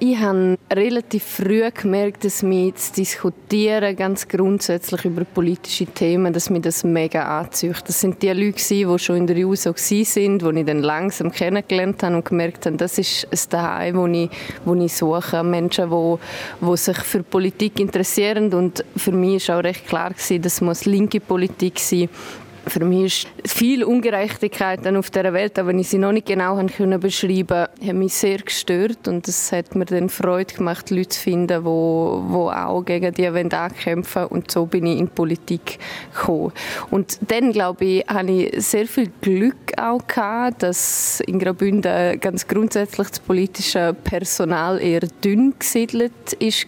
Ich 0.01 0.17
habe 0.17 0.57
relativ 0.73 1.25
früh 1.25 1.69
gemerkt, 1.73 2.25
dass 2.25 2.45
mich 2.45 2.77
zu 2.77 2.93
diskutieren, 2.93 3.97
ganz 3.97 4.29
grundsätzlich 4.29 5.05
über 5.05 5.25
politische 5.25 5.87
Themen, 5.87 6.33
dass 6.33 6.51
mich 6.51 6.63
das 6.63 6.85
mega 6.85 7.41
anzieht. 7.41 7.83
Das 7.85 8.01
sind 8.01 8.23
die 8.23 8.29
Leute, 8.29 8.63
die 8.63 8.99
schon 9.01 9.17
in 9.17 9.27
der 9.27 9.39
JUSO 9.39 9.71
waren, 9.71 10.39
die 10.39 10.61
ich 10.61 10.67
dann 10.67 10.83
langsam 10.83 11.33
kennengelernt 11.33 12.05
habe 12.05 12.15
und 12.15 12.25
gemerkt 12.25 12.67
habe, 12.67 12.77
das 12.77 12.97
ist 12.99 13.27
ein 13.29 13.51
Daheim, 13.51 13.97
wo 13.97 14.07
ich, 14.07 14.31
wo 14.65 14.75
ich 14.77 14.95
suche. 14.95 15.43
Menschen, 15.43 15.91
die, 15.91 16.17
die 16.65 16.77
sich 16.77 16.99
für 16.99 17.25
Politik 17.25 17.81
interessieren. 17.81 18.55
Und 18.55 18.85
für 18.97 19.13
mich 19.13 19.49
war 19.49 19.59
auch 19.59 19.65
recht 19.65 19.85
klar, 19.85 20.11
dass 20.11 20.63
es 20.63 20.85
linke 20.85 21.19
Politik 21.19 21.81
sein 21.81 22.03
muss 22.03 22.48
für 22.67 22.85
mich 22.85 23.27
ist 23.43 23.57
viel 23.57 23.85
Ungerechtigkeit 23.85 24.87
auf 24.87 25.11
dieser 25.11 25.33
Welt, 25.33 25.59
aber 25.59 25.73
ich 25.75 25.89
sie 25.89 25.99
noch 25.99 26.13
nicht 26.13 26.27
genau 26.27 26.57
können 26.67 27.01
beschreiben 27.01 27.67
hat 27.87 27.95
mich 27.95 28.15
sehr 28.15 28.39
gestört 28.39 29.09
und 29.09 29.27
es 29.29 29.53
hat 29.53 29.75
mir 29.75 29.85
dann 29.85 30.09
Freude 30.09 30.55
gemacht, 30.55 30.91
Leute 30.91 31.09
zu 31.09 31.21
finden, 31.21 31.65
die, 31.65 32.29
die 32.29 32.35
auch 32.35 32.83
gegen 32.85 33.15
die 33.15 33.27
ankämpfen 33.27 34.23
wollen 34.23 34.29
und 34.29 34.51
so 34.51 34.67
bin 34.67 34.87
ich 34.87 34.99
in 34.99 35.07
die 35.07 35.13
Politik 35.13 35.79
gekommen. 36.15 36.53
Und 36.91 37.19
dann, 37.29 37.53
glaube 37.53 37.85
ich, 37.85 38.07
hatte 38.07 38.33
ich 38.33 38.67
sehr 38.67 38.87
viel 38.87 39.11
Glück 39.21 39.57
auch 39.77 40.07
gehabt, 40.07 40.63
dass 40.63 41.21
in 41.21 41.39
Graubünden 41.39 42.21
ganz 42.21 42.47
grundsätzlich 42.47 43.09
das 43.09 43.21
politische 43.21 43.95
Personal 44.05 44.81
eher 44.81 45.07
dünn 45.25 45.55
gesiedelt 45.59 46.13
war. 46.13 46.41
Ich 46.41 46.67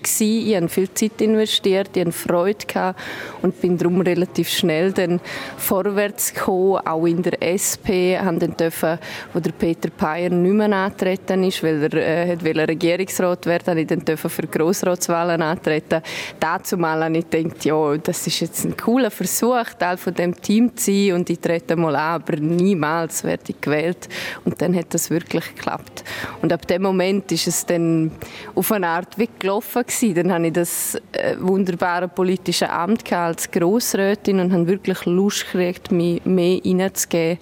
habe 0.55 0.68
viel 0.68 0.94
Zeit 0.94 1.20
investiert, 1.20 1.90
ich 1.94 2.00
hatte 2.03 2.12
Freude 2.12 2.66
gehabt 2.66 3.00
und 3.42 3.61
bin 3.61 3.76
darum 3.76 4.00
relativ 4.00 4.48
schnell 4.48 4.92
dann 4.92 5.20
vor 5.57 5.89
vorwärts 5.90 6.33
gekommen, 6.33 6.79
auch 6.87 7.05
in 7.07 7.22
der 7.22 7.42
SP, 7.42 8.16
haben 8.16 8.38
dürfen, 8.57 8.98
wo 9.33 9.40
der 9.40 9.53
Peter 9.53 9.90
Peyer 9.90 10.31
nicht 10.31 10.55
mehr 10.55 10.72
antreten 10.72 11.42
ist, 11.42 11.62
weil 11.62 11.83
er 11.83 11.94
äh, 11.94 12.64
Regierungsrat 12.64 13.46
werden, 13.46 13.66
habe 13.66 13.81
ich 13.81 13.87
dann 13.87 14.05
dürfen 14.05 14.31
für 14.31 14.46
Grossratswahlen 14.46 15.42
antreten. 15.42 16.03
Dazu 16.38 16.76
mal 16.76 17.03
habe 17.03 17.18
ich 17.18 17.29
gedacht, 17.29 17.64
ja, 17.64 17.96
das 17.96 18.26
ist 18.26 18.40
jetzt 18.40 18.64
ein 18.64 18.76
cooler 18.76 19.11
Versuch, 19.11 19.64
Teil 19.79 19.96
von 19.96 20.14
dem 20.14 20.40
Team 20.40 20.76
zu 20.76 20.92
sein 20.92 21.14
und 21.14 21.31
ich 21.31 21.40
trete 21.40 21.74
mal 21.76 21.96
an, 21.96 22.22
aber 22.22 22.37
niemals 22.37 23.24
werde 23.24 23.44
ich 23.48 23.61
gewählt. 23.61 24.09
Und 24.44 24.61
dann 24.62 24.74
hat 24.76 24.94
das 24.94 25.11
wirklich 25.11 25.55
geklappt. 25.55 26.05
Und 26.42 26.53
ab 26.53 26.66
dem 26.66 26.83
Moment 26.83 27.31
ist 27.33 27.48
es 27.48 27.66
dann 27.66 28.12
auf 28.55 28.70
eine 28.72 28.87
Art 28.87 29.18
wie 29.18 29.29
gelaufen 29.38 29.83
gewesen. 29.83 30.14
Dann 30.14 30.33
habe 30.33 30.46
ich 30.46 30.53
das 30.53 30.94
äh, 31.12 31.37
wunderbare 31.38 32.09
politische 32.09 32.70
Amt 32.70 33.12
als 33.12 33.50
Grossrätin 33.50 34.40
und 34.40 34.53
habe 34.53 34.66
wirklich 34.66 35.05
Lust 35.07 35.46
gekriegt, 35.50 35.69
mich 35.90 36.24
mehr 36.24 36.61
hineinzugeben 36.62 37.38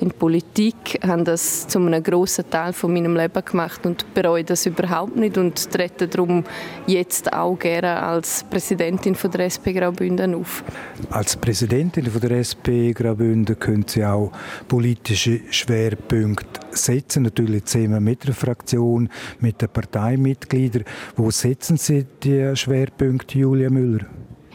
in 0.00 0.08
die 0.08 0.14
Politik. 0.14 0.74
Ich 1.02 1.08
habe 1.08 1.24
das 1.24 1.68
zu 1.68 1.78
einem 1.78 2.02
grossen 2.02 2.48
Teil 2.50 2.72
von 2.72 2.92
meinem 2.92 3.16
Leben 3.16 3.44
gemacht 3.44 3.84
und 3.86 4.12
bereue 4.14 4.44
das 4.44 4.66
überhaupt 4.66 5.16
nicht 5.16 5.38
und 5.38 5.70
trete 5.70 6.08
darum 6.08 6.44
jetzt 6.86 7.32
auch 7.32 7.58
gerne 7.58 8.02
als 8.02 8.44
Präsidentin 8.44 9.14
von 9.14 9.30
der 9.30 9.46
SP 9.48 9.72
Graubünden 9.72 10.34
auf. 10.34 10.64
Als 11.10 11.36
Präsidentin 11.36 12.06
von 12.06 12.20
der 12.20 12.38
SP 12.44 12.92
Graubünden 12.92 13.58
können 13.58 13.84
Sie 13.86 14.04
auch 14.04 14.32
politische 14.68 15.40
Schwerpunkte 15.50 16.60
setzen, 16.70 17.24
natürlich 17.24 17.64
zusammen 17.64 18.02
mit 18.04 18.26
der 18.26 18.34
Fraktion, 18.34 19.08
mit 19.40 19.60
den 19.60 19.68
Parteimitgliedern. 19.68 20.84
Wo 21.16 21.30
setzen 21.30 21.76
Sie 21.76 22.06
die 22.22 22.54
Schwerpunkte, 22.56 23.38
Julia 23.38 23.70
Müller? 23.70 24.06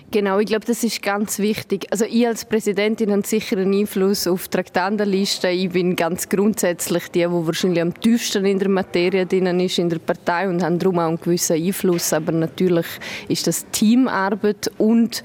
Genau, 0.09 0.39
ich 0.39 0.45
glaube, 0.45 0.65
das 0.65 0.85
ist 0.85 1.01
ganz 1.01 1.37
wichtig. 1.37 1.85
Also 1.91 2.05
ich 2.05 2.25
als 2.25 2.45
Präsidentin 2.45 3.11
habe 3.11 3.27
sicher 3.27 3.57
einen 3.57 3.73
Einfluss 3.73 4.25
auf 4.25 4.47
die 4.47 4.51
Traktandenliste. 4.51 5.49
Ich 5.49 5.69
bin 5.71 5.97
ganz 5.97 6.29
grundsätzlich 6.29 7.09
die, 7.09 7.19
die 7.19 7.25
wahrscheinlich 7.29 7.81
am 7.81 7.93
tiefsten 7.93 8.45
in 8.45 8.57
der 8.57 8.69
Materie 8.69 9.25
drin 9.25 9.59
ist 9.59 9.79
in 9.79 9.89
der 9.89 9.99
Partei 9.99 10.47
und 10.47 10.63
habe 10.63 10.77
darum 10.77 10.99
auch 10.99 11.09
einen 11.09 11.19
gewissen 11.19 11.57
Einfluss. 11.57 12.13
Aber 12.13 12.31
natürlich 12.31 12.85
ist 13.27 13.47
das 13.47 13.65
Teamarbeit 13.71 14.71
und 14.77 15.23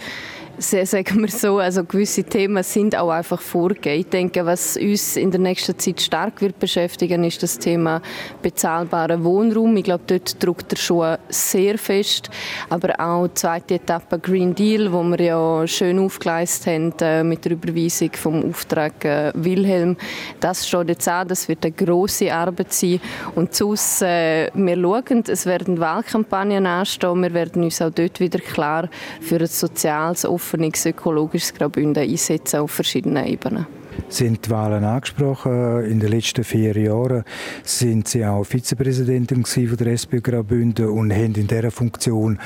sagen 0.62 1.20
wir 1.20 1.28
so, 1.28 1.58
also 1.58 1.84
gewisse 1.84 2.24
Themen 2.24 2.62
sind 2.62 2.96
auch 2.96 3.10
einfach 3.10 3.40
vorgegeben. 3.40 4.00
Ich 4.00 4.06
denke, 4.06 4.46
was 4.46 4.76
uns 4.76 5.16
in 5.16 5.30
der 5.30 5.40
nächsten 5.40 5.78
Zeit 5.78 6.00
stark 6.00 6.40
wird 6.40 6.58
beschäftigen, 6.58 7.24
ist 7.24 7.42
das 7.42 7.58
Thema 7.58 8.00
bezahlbarer 8.42 9.22
Wohnraum. 9.24 9.76
Ich 9.76 9.84
glaube, 9.84 10.04
dort 10.06 10.42
drückt 10.42 10.72
er 10.72 10.78
schon 10.78 11.16
sehr 11.28 11.78
fest. 11.78 12.30
Aber 12.68 12.98
auch 13.00 13.26
die 13.26 13.34
zweite 13.34 13.74
Etappe 13.74 14.18
Green 14.18 14.54
Deal, 14.54 14.92
wo 14.92 15.02
wir 15.02 15.20
ja 15.20 15.66
schön 15.66 15.98
aufgeleistet 15.98 16.66
haben 16.66 16.92
äh, 17.00 17.24
mit 17.24 17.44
der 17.44 17.52
Überweisung 17.52 18.10
vom 18.12 18.48
Auftrag 18.48 19.04
äh, 19.04 19.32
Wilhelm. 19.34 19.96
Das 20.40 20.68
steht 20.68 20.88
jetzt 20.88 21.08
an, 21.08 21.28
das 21.28 21.48
wird 21.48 21.64
eine 21.64 21.72
grosse 21.72 22.32
Arbeit 22.32 22.72
sein. 22.72 23.00
Und 23.34 23.54
sonst, 23.54 24.02
äh, 24.02 24.50
wir 24.54 24.76
schauen, 24.76 25.24
es 25.26 25.44
werden 25.44 25.80
Wahlkampagnen 25.80 26.66
anstehen, 26.66 27.22
wir 27.22 27.34
werden 27.34 27.64
uns 27.64 27.82
auch 27.82 27.90
dort 27.90 28.20
wieder 28.20 28.38
klar 28.38 28.88
für 29.20 29.36
ein 29.36 29.46
soziales, 29.46 30.24
offenes 30.24 30.51
offenes 30.52 30.84
ökologisches 30.84 31.54
Graubünden 31.54 32.02
einsetzen 32.02 32.60
auf 32.60 32.70
verschiedenen 32.70 33.26
Ebenen 33.26 33.66
sind 34.08 34.46
die 34.46 34.50
Wahlen 34.50 34.84
angesprochen. 34.84 35.84
In 35.84 36.00
den 36.00 36.10
letzten 36.10 36.44
vier 36.44 36.76
Jahren 36.76 37.24
sind 37.64 38.08
Sie 38.08 38.24
auch 38.24 38.44
Vizepräsidentin 38.44 39.44
von 39.44 39.76
der 39.76 39.88
SP 39.96 40.20
Graubünden 40.20 40.88
und 40.88 41.12
haben 41.12 41.34
in 41.34 41.46
dieser 41.46 41.70
Funktion 41.70 42.38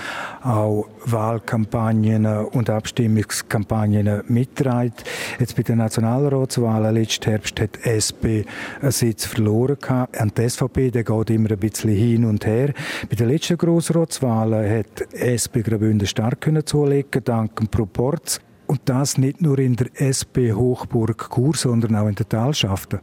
auch 0.42 0.86
Wahlkampagnen 1.04 2.26
und 2.26 2.70
Abstimmungskampagnen 2.70 4.22
mitgetragen. 4.28 4.92
Jetzt 5.38 5.56
bei 5.56 5.62
den 5.62 5.78
Nationalratswahlen 5.78 6.94
letzten 6.94 7.30
Herbst 7.30 7.60
hat 7.60 7.78
die 7.84 7.90
SP 7.90 8.46
einen 8.80 8.92
Sitz 8.92 9.26
verloren 9.26 9.76
gehabt. 9.80 10.18
An 10.20 10.32
die 10.36 10.48
SVP, 10.48 10.90
der 10.90 11.04
geht 11.04 11.30
immer 11.30 11.50
ein 11.50 11.58
bisschen 11.58 11.90
hin 11.90 12.24
und 12.24 12.46
her. 12.46 12.72
Bei 13.08 13.16
den 13.16 13.28
letzten 13.28 13.56
Grossratswahlen 13.56 14.78
hat 14.78 15.00
die 15.12 15.20
SP 15.20 15.62
Graubünden 15.62 16.06
stark 16.06 16.48
zulegen 16.66 17.24
dank 17.24 17.56
dem 17.56 17.68
Proporz. 17.68 18.40
Und 18.66 18.80
das 18.86 19.18
nicht 19.18 19.40
nur 19.40 19.58
in 19.58 19.76
der 19.76 19.88
SP 20.00 20.52
Hochburg 20.52 21.30
Chur, 21.32 21.54
sondern 21.54 21.96
auch 21.96 22.08
in 22.08 22.14
den 22.14 22.28
Talschaften. 22.28 23.00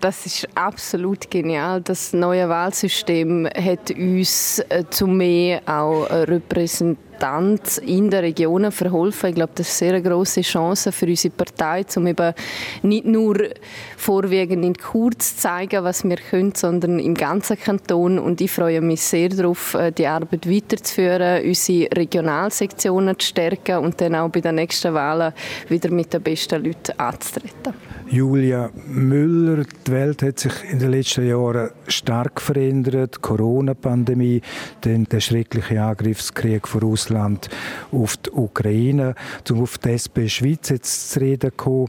Das 0.00 0.26
ist 0.26 0.46
absolut 0.54 1.30
genial. 1.30 1.80
Das 1.80 2.12
neue 2.12 2.48
Wahlsystem 2.48 3.46
hat 3.46 3.90
uns 3.90 4.62
äh, 4.68 4.84
zu 4.90 5.06
mehr 5.06 5.62
auch 5.66 6.08
Repräsentanten 6.10 7.05
Repräsentanz 7.16 7.78
in 7.78 8.10
den 8.10 8.20
Regionen 8.20 8.70
verholfen. 8.70 9.30
Ich 9.30 9.34
glaube, 9.34 9.52
das 9.54 9.68
ist 9.68 9.82
eine 9.82 9.92
sehr 9.92 10.00
große 10.00 10.40
Chance 10.42 10.92
für 10.92 11.06
unsere 11.06 11.34
Partei, 11.34 11.84
um 11.96 12.06
eben 12.06 12.34
nicht 12.82 13.06
nur 13.06 13.36
vorwiegend 13.96 14.64
in 14.64 14.74
kurz 14.74 15.36
zu 15.36 15.42
zeigen, 15.42 15.84
was 15.84 16.04
wir 16.04 16.16
können, 16.16 16.54
sondern 16.54 16.98
im 16.98 17.14
ganzen 17.14 17.58
Kanton. 17.58 18.18
Und 18.18 18.40
ich 18.40 18.50
freue 18.50 18.80
mich 18.80 19.02
sehr 19.02 19.28
darauf, 19.28 19.74
äh, 19.74 19.92
die 19.92 20.06
Arbeit 20.06 20.48
weiterzuführen, 20.48 21.44
unsere 21.44 21.88
Regionalsektionen 21.96 23.18
zu 23.18 23.26
stärken 23.26 23.78
und 23.78 24.00
dann 24.00 24.14
auch 24.14 24.28
bei 24.28 24.40
den 24.40 24.56
nächsten 24.56 24.94
Wahlen 24.94 25.32
wieder 25.68 25.90
mit 25.90 26.12
den 26.12 26.22
besten 26.22 26.64
Leuten 26.64 26.98
anzutreten. 26.98 27.74
Julia 28.08 28.70
Müller, 28.86 29.64
die 29.86 29.90
Welt 29.90 30.22
hat 30.22 30.38
sich 30.38 30.52
in 30.70 30.78
den 30.78 30.92
letzten 30.92 31.26
Jahren 31.26 31.70
stark 31.88 32.40
verändert. 32.40 33.20
Corona-Pandemie, 33.20 34.42
dann 34.82 35.04
der 35.04 35.20
schreckliche 35.20 35.82
Angriffskrieg 35.82 36.68
von 36.68 36.82
Russland 36.82 37.48
auf 37.90 38.16
die 38.16 38.30
Ukraine. 38.30 39.14
Um 39.50 39.62
auf 39.62 39.78
die 39.78 39.90
SP 39.98 40.28
Schweiz 40.28 40.68
jetzt 40.68 41.10
zu 41.10 41.20
reden 41.20 41.50
kommen. 41.56 41.88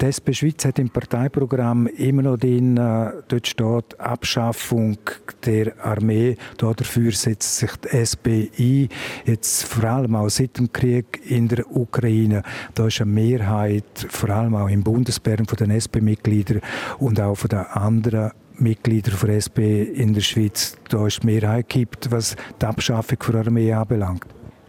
Die 0.00 0.06
SP 0.06 0.30
Schweiz 0.30 0.64
hat 0.64 0.78
im 0.78 0.90
Parteiprogramm 0.90 1.88
immer 1.88 2.22
noch 2.22 2.36
drin, 2.36 2.76
äh, 2.76 3.10
dort 3.26 3.48
steht 3.48 3.98
Abschaffung 3.98 4.96
der 5.44 5.72
Armee. 5.84 6.36
Dafür 6.56 7.10
setzt 7.10 7.56
sich 7.58 7.70
die 7.76 7.88
SP 7.98 8.26
ein. 8.56 8.88
Jetzt 9.24 9.64
vor 9.64 9.84
allem 9.90 10.14
auch 10.14 10.28
seit 10.28 10.56
dem 10.56 10.72
Krieg 10.72 11.20
in 11.28 11.48
der 11.48 11.68
Ukraine. 11.74 12.44
Da 12.76 12.86
ist 12.86 13.00
eine 13.00 13.10
Mehrheit, 13.10 14.06
vor 14.08 14.30
allem 14.30 14.54
auch 14.54 14.68
im 14.68 14.84
Bundesbären 14.84 15.46
von 15.46 15.56
den 15.56 15.72
SP-Mitgliedern 15.74 16.60
und 17.00 17.20
auch 17.20 17.34
von 17.34 17.48
den 17.48 17.66
anderen 17.66 18.30
Mitglieder 18.56 19.12
der 19.20 19.36
SP 19.42 19.82
in 19.82 20.14
der 20.14 20.20
Schweiz, 20.20 20.76
da 20.90 21.08
ist 21.08 21.24
die 21.24 21.26
Mehrheit 21.26 21.68
gibt, 21.68 22.10
was 22.12 22.36
die 22.62 22.66
Abschaffung 22.66 23.18
der 23.32 23.40
Armee 23.40 23.72
anbelangt. 23.72 24.24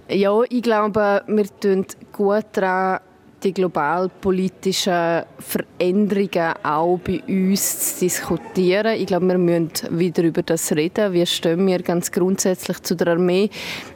Ja, 0.10 0.42
ich 0.50 0.64
glaube, 0.64 1.22
wir 1.28 1.60
tun 1.60 1.86
gut 2.12 2.46
daran, 2.54 3.00
die 3.44 3.54
globalpolitischen 3.54 5.24
Veränderungen 5.40 6.54
auch 6.64 7.00
bei 7.00 7.22
uns 7.28 7.96
zu 7.96 8.06
diskutieren. 8.06 8.96
Ich 8.96 9.08
glaube, 9.08 9.28
wir 9.28 9.38
müssen 9.38 9.72
wieder 9.92 10.24
über 10.24 10.44
das 10.44 10.72
reden. 10.72 11.14
Wie 11.14 11.26
stehen 11.26 11.66
wir 11.66 11.82
ganz 11.82 12.12
grundsätzlich 12.12 12.82
zu 12.82 12.96
der 12.96 13.10
Armee? 13.10 13.50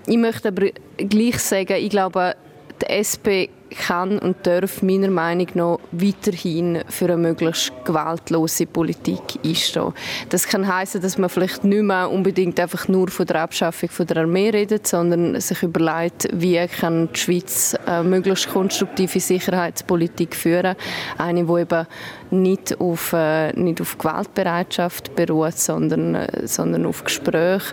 Ich 0.08 0.18
möchte 0.18 0.50
aber 0.50 0.68
gleich 0.98 1.40
sagen, 1.40 1.76
ich 1.78 1.90
glaube, 1.90 2.36
die 2.82 2.90
SP 2.90 3.50
kann 3.74 4.20
und 4.20 4.46
darf 4.46 4.82
meiner 4.82 5.10
Meinung 5.10 5.48
nach 5.54 5.80
weiterhin 5.92 6.84
für 6.88 7.06
eine 7.06 7.18
möglichst 7.18 7.72
gewaltlose 7.86 8.66
Politik 8.66 9.22
einstehen. 9.44 9.94
Das 10.30 10.48
kann 10.48 10.68
heißen, 10.68 11.02
dass 11.02 11.18
man 11.18 11.30
vielleicht 11.30 11.64
nicht 11.64 11.84
mehr 11.84 12.10
unbedingt 12.10 12.60
einfach 12.60 12.88
nur 12.88 13.10
von 13.10 13.26
der 13.26 13.42
Abschaffung 13.42 13.90
von 13.90 14.08
der 14.08 14.18
Armee 14.18 14.50
redet, 14.50 14.88
sondern 14.88 15.40
sich 15.40 15.64
überlegt, 15.64 16.28
wie 16.34 16.66
kann 16.68 17.10
die 17.14 17.20
Schweiz 17.20 17.76
eine 17.86 18.04
möglichst 18.04 18.50
konstruktive 18.50 19.20
Sicherheitspolitik 19.20 20.36
führen, 20.36 20.76
eine, 21.18 21.46
die 21.46 21.62
eben 21.62 21.88
nicht 22.32 22.80
auf, 22.80 23.14
äh, 23.14 23.52
nicht 23.54 23.82
auf 23.82 23.98
Gewaltbereitschaft 23.98 25.16
beruht, 25.16 25.58
sondern, 25.58 26.16
äh, 26.16 26.48
sondern 26.48 26.86
auf 26.86 27.04
Gespräch 27.04 27.64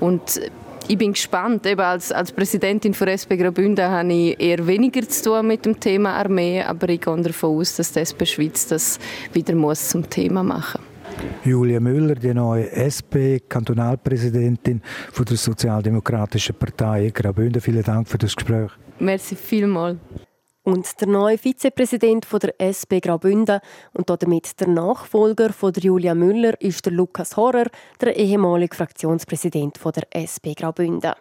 und 0.00 0.40
ich 0.88 0.98
bin 0.98 1.12
gespannt. 1.12 1.66
Eben 1.66 1.80
als, 1.80 2.12
als 2.12 2.32
Präsidentin 2.32 2.94
von 2.94 3.08
SP 3.08 3.36
Graubünden 3.36 3.88
habe 3.88 4.12
ich 4.12 4.40
eher 4.40 4.66
weniger 4.66 5.06
zu 5.08 5.30
tun 5.30 5.46
mit 5.46 5.64
dem 5.64 5.78
Thema 5.78 6.14
Armee, 6.14 6.62
aber 6.62 6.88
ich 6.88 7.00
gehe 7.00 7.22
davon 7.22 7.58
aus, 7.58 7.76
dass 7.76 7.92
die 7.92 8.00
SP 8.00 8.26
Schweiz 8.26 8.66
das 8.66 8.98
wieder 9.32 9.54
muss 9.54 9.88
zum 9.88 10.08
Thema 10.08 10.42
machen 10.42 10.80
Julia 11.44 11.80
Müller, 11.80 12.14
die 12.14 12.34
neue 12.34 12.70
SP-Kantonalpräsidentin 12.72 14.82
der 15.16 15.36
Sozialdemokratischen 15.36 16.54
Partei 16.54 17.10
Graubünden. 17.12 17.60
Vielen 17.60 17.82
Dank 17.82 18.08
für 18.08 18.18
das 18.18 18.34
Gespräch. 18.34 18.70
Merci 18.98 19.36
vielmals. 19.36 19.98
Und 20.64 21.00
der 21.00 21.08
neue 21.08 21.38
Vizepräsident 21.38 22.24
von 22.24 22.38
der 22.38 22.54
SP 22.62 23.00
Graubünden 23.00 23.60
und 23.94 24.08
damit 24.08 24.60
der 24.60 24.68
Nachfolger 24.68 25.52
von 25.52 25.72
der 25.72 25.82
Julia 25.82 26.14
Müller 26.14 26.60
ist 26.60 26.86
der 26.86 26.92
Lukas 26.92 27.36
Horrer, 27.36 27.66
der 28.00 28.16
ehemalige 28.16 28.76
Fraktionspräsident 28.76 29.76
von 29.76 29.92
der 29.92 30.06
SP 30.14 30.54
Graubünden. 30.54 31.14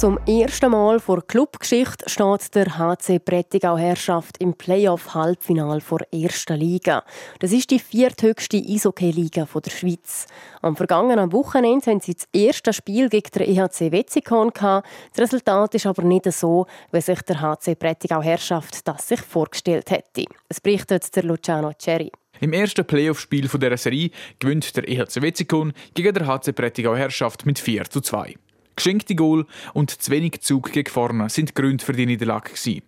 Zum 0.00 0.18
ersten 0.26 0.72
Mal 0.72 0.98
vor 0.98 1.20
Clubgeschichte 1.26 2.08
steht 2.08 2.54
der 2.54 2.78
HC 2.78 3.18
Prättigau 3.18 3.76
Herrschaft 3.76 4.38
im 4.38 4.54
Playoff-Halbfinal 4.54 5.82
vor 5.82 6.00
erster 6.10 6.56
Liga. 6.56 7.04
Das 7.38 7.52
ist 7.52 7.70
die 7.70 7.78
vierthöchste 7.78 8.56
Eishockey-Liga 8.56 9.46
der 9.62 9.70
Schweiz. 9.70 10.24
Am 10.62 10.74
vergangenen 10.74 11.30
Wochenende 11.32 11.90
haben 11.90 12.00
sie 12.00 12.14
das 12.14 12.26
erste 12.32 12.72
Spiel 12.72 13.10
gegen 13.10 13.30
den 13.30 13.42
EHC 13.42 13.92
Wetzikon. 13.92 14.52
Das 14.54 14.82
Resultat 15.18 15.74
ist 15.74 15.84
aber 15.84 16.02
nicht 16.04 16.32
so, 16.32 16.64
wie 16.92 17.02
sich 17.02 17.20
der 17.20 17.42
HC 17.42 17.74
Prättigau 17.74 18.22
Herrschaft 18.22 18.88
das 18.88 19.06
sich 19.06 19.20
vorgestellt 19.20 19.90
hätte. 19.90 20.24
Es 20.48 20.62
berichtet 20.62 21.14
der 21.14 21.24
Luciano 21.24 21.74
Cherry. 21.74 22.10
Im 22.40 22.54
ersten 22.54 22.86
Playoff-Spiel 22.86 23.48
dieser 23.48 23.76
Serie 23.76 24.12
gewinnt 24.38 24.74
der 24.78 24.88
EHC 24.88 25.20
Wetzikon 25.20 25.74
gegen 25.92 26.14
der 26.14 26.26
HC 26.26 26.52
Prättigau 26.52 26.96
Herrschaft 26.96 27.44
mit 27.44 27.58
4 27.58 27.84
zu 27.84 28.00
2. 28.00 28.36
Geschenkte 28.76 29.14
Goal 29.14 29.46
und 29.74 29.90
zu 29.90 30.10
wenig 30.10 30.40
Zug 30.40 30.72
gegen 30.72 30.90
vorne 30.90 31.28
sind 31.28 31.54
Gründe 31.54 31.84
für 31.84 31.92
die 31.92 32.06
Niederlage 32.06 32.50
gewesen. 32.50 32.82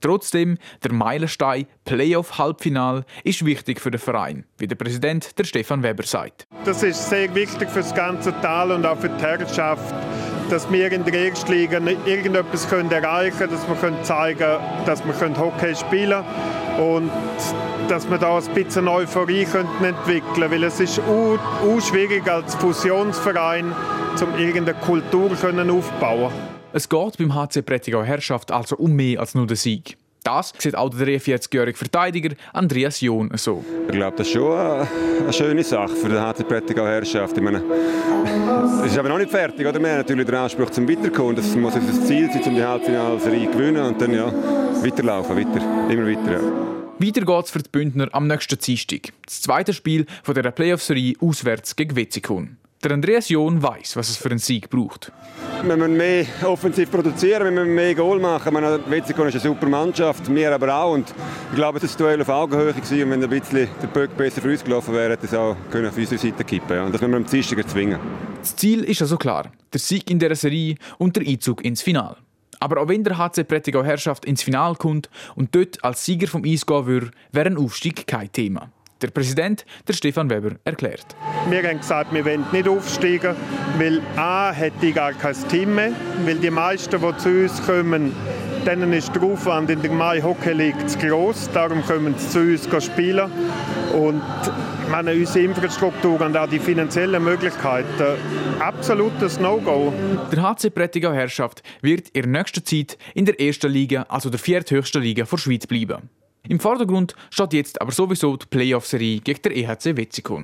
Trotzdem, 0.00 0.58
der 0.82 0.92
Meilenstein 0.92 1.66
Playoff-Halbfinal 1.84 3.04
ist 3.24 3.44
wichtig 3.44 3.80
für 3.80 3.90
den 3.90 4.00
Verein, 4.00 4.44
wie 4.58 4.66
der 4.66 4.76
Präsident 4.76 5.38
der 5.38 5.44
Stefan 5.44 5.82
Weber 5.82 6.04
sagt. 6.04 6.46
Das 6.64 6.82
ist 6.82 7.08
sehr 7.08 7.34
wichtig 7.34 7.68
für 7.68 7.80
das 7.80 7.94
ganze 7.94 8.32
Tal 8.40 8.72
und 8.72 8.84
auch 8.86 8.98
für 8.98 9.08
die 9.08 9.22
Herrschaft, 9.22 9.94
dass 10.50 10.70
wir 10.70 10.92
in 10.92 11.04
der 11.04 11.14
ersten 11.14 11.52
Liga 11.52 11.78
irgendetwas 12.04 12.70
erreichen 12.72 13.38
können, 13.38 13.52
dass 13.52 13.82
wir 13.82 14.02
zeigen 14.02 14.38
können, 14.38 14.60
dass 14.86 15.04
wir 15.04 15.38
Hockey 15.38 15.74
spielen 15.74 16.24
können 16.76 16.94
und 16.94 17.10
dass 17.88 18.08
wir 18.08 18.18
da 18.18 18.36
ein 18.38 18.54
bisschen 18.54 18.88
Euphorie 18.88 19.46
entwickeln 19.82 20.22
können, 20.34 20.50
weil 20.50 20.64
es 20.64 20.80
ist 20.80 21.00
schwierig 21.80 22.28
als 22.28 22.54
Fusionsverein 22.56 23.72
um 24.20 24.38
irgendeine 24.38 24.78
Kultur 24.78 25.30
aufzubauen. 25.30 26.32
Es 26.72 26.88
geht 26.88 27.18
beim 27.18 27.34
HC 27.34 27.62
Prättigau 27.62 28.02
Herrschaft 28.02 28.50
also 28.50 28.76
um 28.76 28.92
mehr 28.92 29.20
als 29.20 29.34
nur 29.34 29.46
den 29.46 29.56
Sieg. 29.56 29.96
Das 30.26 30.52
sieht 30.58 30.74
auch 30.74 30.90
der 30.90 31.06
43-jährige 31.06 31.78
Verteidiger 31.78 32.34
Andreas 32.52 33.00
John 33.00 33.30
so. 33.36 33.64
Ich 33.86 33.92
glaube, 33.92 34.16
das 34.16 34.26
ist 34.26 34.32
schon 34.32 34.50
eine 34.50 35.32
schöne 35.32 35.62
Sache 35.62 35.94
für 35.94 36.08
die 36.08 36.18
HC 36.18 36.42
Prättigau 36.42 36.84
Herrschaft. 36.84 37.36
Ich 37.36 37.42
meine, 37.44 37.62
es 38.84 38.90
ist 38.90 38.98
aber 38.98 39.08
noch 39.08 39.18
nicht 39.18 39.30
fertig. 39.30 39.64
Oder? 39.64 39.78
Wir 39.78 39.88
haben 39.88 39.98
natürlich 39.98 40.26
den 40.26 40.34
Anspruch 40.34 40.70
zum 40.70 40.88
Weiterkommen. 40.88 41.36
Das 41.36 41.54
muss 41.54 41.76
unser 41.76 42.04
Ziel 42.04 42.28
sein, 42.32 42.42
um 42.42 42.54
die 42.56 42.64
Halbfinalserie 42.64 43.52
zu 43.52 43.56
gewinnen 43.56 43.86
und 43.86 44.02
dann 44.02 44.12
ja, 44.12 44.32
weiterlaufen, 44.82 45.36
weiter, 45.36 45.92
immer 45.92 46.08
weiter. 46.08 46.32
Ja. 46.32 46.40
Weiter 46.98 47.24
geht's 47.24 47.50
für 47.52 47.62
die 47.62 47.70
Bündner 47.70 48.08
am 48.10 48.26
nächsten 48.26 48.58
Dienstag. 48.58 49.12
Das 49.24 49.42
zweite 49.42 49.72
Spiel 49.72 50.06
von 50.24 50.34
dieser 50.34 50.50
Playoff-Serie 50.50 51.14
auswärts 51.20 51.76
gegen 51.76 51.94
Wetzikon. 51.94 52.56
Der 52.84 52.90
Andreas 52.90 53.30
John 53.30 53.62
weiß, 53.62 53.96
was 53.96 54.10
es 54.10 54.16
für 54.16 54.28
einen 54.28 54.38
Sieg 54.38 54.68
braucht. 54.68 55.10
Wir 55.62 55.76
müssen 55.76 55.96
mehr 55.96 56.26
offensiv 56.44 56.90
produzieren, 56.90 57.44
wir 57.44 57.50
müssen 57.50 57.74
mehr 57.74 57.94
Goal 57.94 58.20
machen. 58.20 58.52
Meine, 58.52 58.78
Wetzikon 58.88 59.28
ist 59.28 59.34
eine 59.34 59.42
super 59.42 59.66
Mannschaft, 59.66 60.32
wir 60.32 60.54
aber 60.54 60.74
auch. 60.74 60.92
Und 60.92 61.12
ich 61.50 61.56
glaube, 61.56 61.80
das 61.80 61.98
war 61.98 62.06
Duell 62.06 62.20
auf 62.20 62.28
Augenhöhe. 62.28 62.74
Gewesen. 62.74 63.02
Und 63.04 63.10
wenn 63.10 63.24
ein 63.24 63.30
bisschen 63.30 63.68
der 63.80 63.86
Böck 63.88 64.14
besser 64.16 64.42
für 64.42 64.50
uns 64.50 64.62
gelaufen 64.62 64.94
wäre, 64.94 65.12
hätte 65.12 65.24
es 65.26 65.34
auch 65.34 65.56
können 65.70 65.88
auf 65.88 65.96
unsere 65.96 66.20
Seite 66.20 66.44
kippen 66.44 66.78
Und 66.80 66.92
das 66.92 67.00
müssen 67.00 67.12
wir 67.12 67.16
am 67.16 67.26
Dienstag 67.26 67.58
erzwingen. 67.58 67.98
Das 68.40 68.54
Ziel 68.54 68.84
ist 68.84 69.00
also 69.00 69.16
klar. 69.16 69.50
Der 69.72 69.80
Sieg 69.80 70.10
in 70.10 70.18
dieser 70.18 70.36
Serie 70.36 70.76
und 70.98 71.16
der 71.16 71.26
Einzug 71.26 71.64
ins 71.64 71.80
Finale. 71.80 72.18
Aber 72.60 72.80
auch 72.82 72.88
wenn 72.88 73.04
der 73.04 73.16
HC 73.16 73.44
Prättigau 73.44 73.82
Herrschaft 73.82 74.24
ins 74.26 74.42
Finale 74.42 74.76
kommt 74.76 75.08
und 75.34 75.54
dort 75.54 75.82
als 75.82 76.04
Sieger 76.04 76.28
vom 76.28 76.44
Eis 76.44 76.66
gehen 76.66 76.86
würde, 76.86 77.10
wäre 77.32 77.46
ein 77.46 77.56
Aufstieg 77.56 78.06
kein 78.06 78.30
Thema. 78.30 78.70
Der 79.02 79.08
Präsident, 79.08 79.66
der 79.86 79.92
Stefan 79.92 80.30
Weber, 80.30 80.56
erklärt. 80.64 81.14
Wir 81.50 81.62
haben 81.62 81.78
gesagt, 81.78 82.14
wir 82.14 82.24
wollen 82.24 82.46
nicht 82.50 82.66
aufsteigen, 82.66 83.36
weil 83.78 84.00
A 84.16 84.52
hätte 84.52 84.90
gar 84.92 85.12
kein 85.12 85.34
Team 85.48 85.74
mehr, 85.74 85.92
weil 86.24 86.36
die 86.36 86.50
meisten, 86.50 86.98
die 87.00 87.16
zu 87.18 87.28
uns 87.28 87.66
kommen, 87.66 88.12
denen 88.66 88.92
ist 88.94 89.14
der 89.14 89.22
Aufwand 89.22 89.70
in 89.70 89.82
der 89.82 89.92
Mai 89.92 90.20
Hockey 90.22 90.52
League 90.52 90.88
zu 90.88 90.98
gross, 90.98 91.48
darum 91.52 91.84
kommen 91.84 92.14
sie 92.16 92.28
zu 92.30 92.40
uns 92.40 92.84
spielen. 92.84 93.30
Und 93.92 94.22
meine, 94.90 95.12
unsere 95.12 95.44
Infrastruktur 95.44 96.20
und 96.20 96.36
auch 96.36 96.48
die 96.48 96.58
finanziellen 96.58 97.22
Möglichkeiten, 97.22 98.16
absolutes 98.58 99.38
No-Go. 99.38 99.92
Der 100.32 100.42
HC 100.42 100.70
Prättigau 100.70 101.12
Herrschaft 101.12 101.62
wird 101.82 102.08
in 102.10 102.30
nächster 102.30 102.64
Zeit 102.64 102.96
in 103.14 103.24
der 103.24 103.40
ersten 103.40 103.70
Liga, 103.70 104.06
also 104.08 104.30
der 104.30 104.38
vierthöchsten 104.38 105.02
Liga 105.02 105.24
der 105.24 105.36
Schweiz 105.36 105.66
bleiben. 105.66 106.08
Im 106.48 106.60
Vordergrund 106.60 107.14
steht 107.30 107.52
jetzt 107.52 107.80
aber 107.80 107.92
sowieso 107.92 108.36
die 108.36 108.46
Playoff-Serie 108.46 109.20
gegen 109.20 109.42
den 109.42 109.52
EHC 109.52 109.96
Wetzikon. 109.96 110.42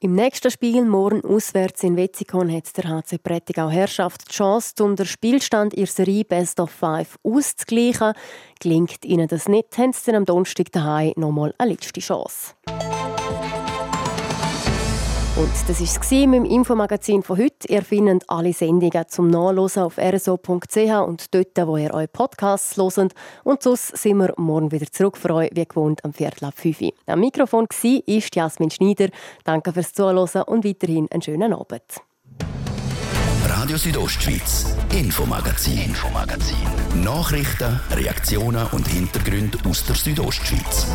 Im 0.00 0.14
nächsten 0.14 0.52
Spiel 0.52 0.84
morgen 0.84 1.24
auswärts 1.24 1.82
in 1.82 1.96
Wetzikon 1.96 2.52
hat 2.52 2.76
der 2.76 2.88
HC 2.88 3.18
Prättigau 3.18 3.68
Herrschaft 3.68 4.28
die 4.28 4.32
Chance, 4.32 4.74
um 4.80 4.94
den 4.94 5.06
Spielstand 5.06 5.74
ihrer 5.74 5.88
Serie 5.88 6.24
Best 6.24 6.60
of 6.60 6.70
Five 6.70 7.18
auszugleichen. 7.24 8.12
Gelingt 8.60 9.04
ihnen 9.04 9.26
das 9.26 9.48
nicht, 9.48 9.76
haben 9.76 9.92
sie 9.92 10.14
am 10.14 10.24
Donnerstag 10.24 10.70
daheim 10.70 11.14
nochmal 11.16 11.52
eine 11.58 11.72
letzte 11.72 11.98
Chance. 11.98 12.54
Und 15.38 15.52
das 15.68 15.80
war 15.80 15.86
es 15.86 16.10
mit 16.10 16.34
dem 16.34 16.44
Infomagazin 16.44 17.22
von 17.22 17.38
heute. 17.38 17.68
Ihr 17.68 17.82
findet 17.82 18.28
alle 18.28 18.52
Sendungen 18.52 19.04
zum 19.06 19.30
Nachlesen 19.30 19.84
auf 19.84 19.96
rso.ch 19.96 21.06
und 21.06 21.32
dort, 21.32 21.68
wo 21.68 21.76
ihr 21.76 21.94
eure 21.94 22.08
Podcasts 22.08 22.76
hört. 22.76 23.14
Und 23.44 23.62
sonst 23.62 23.96
sind 23.96 24.16
wir 24.16 24.34
morgen 24.36 24.72
wieder 24.72 24.90
zurück 24.90 25.16
für 25.16 25.32
euch, 25.32 25.50
wie 25.54 25.64
gewohnt, 25.64 26.04
am 26.04 26.12
Viertel 26.12 26.46
ab 26.46 26.54
5 26.56 26.80
Uhr. 26.80 26.92
Am 27.06 27.20
Mikrofon 27.20 27.68
war 27.70 28.02
Jasmin 28.34 28.72
Schneider. 28.72 29.10
Danke 29.44 29.72
fürs 29.72 29.92
Zuhören 29.92 30.42
und 30.42 30.64
weiterhin 30.64 31.06
einen 31.12 31.22
schönen 31.22 31.52
Abend. 31.52 31.84
Radio 33.44 33.76
Südostschweiz, 33.76 34.76
Infomagazin, 34.92 35.78
Infomagazin. 35.78 36.56
Nachrichten, 37.04 37.78
Reaktionen 37.92 38.66
und 38.72 38.88
Hintergründe 38.88 39.58
aus 39.68 39.86
der 39.86 39.94
Südostschweiz. 39.94 40.88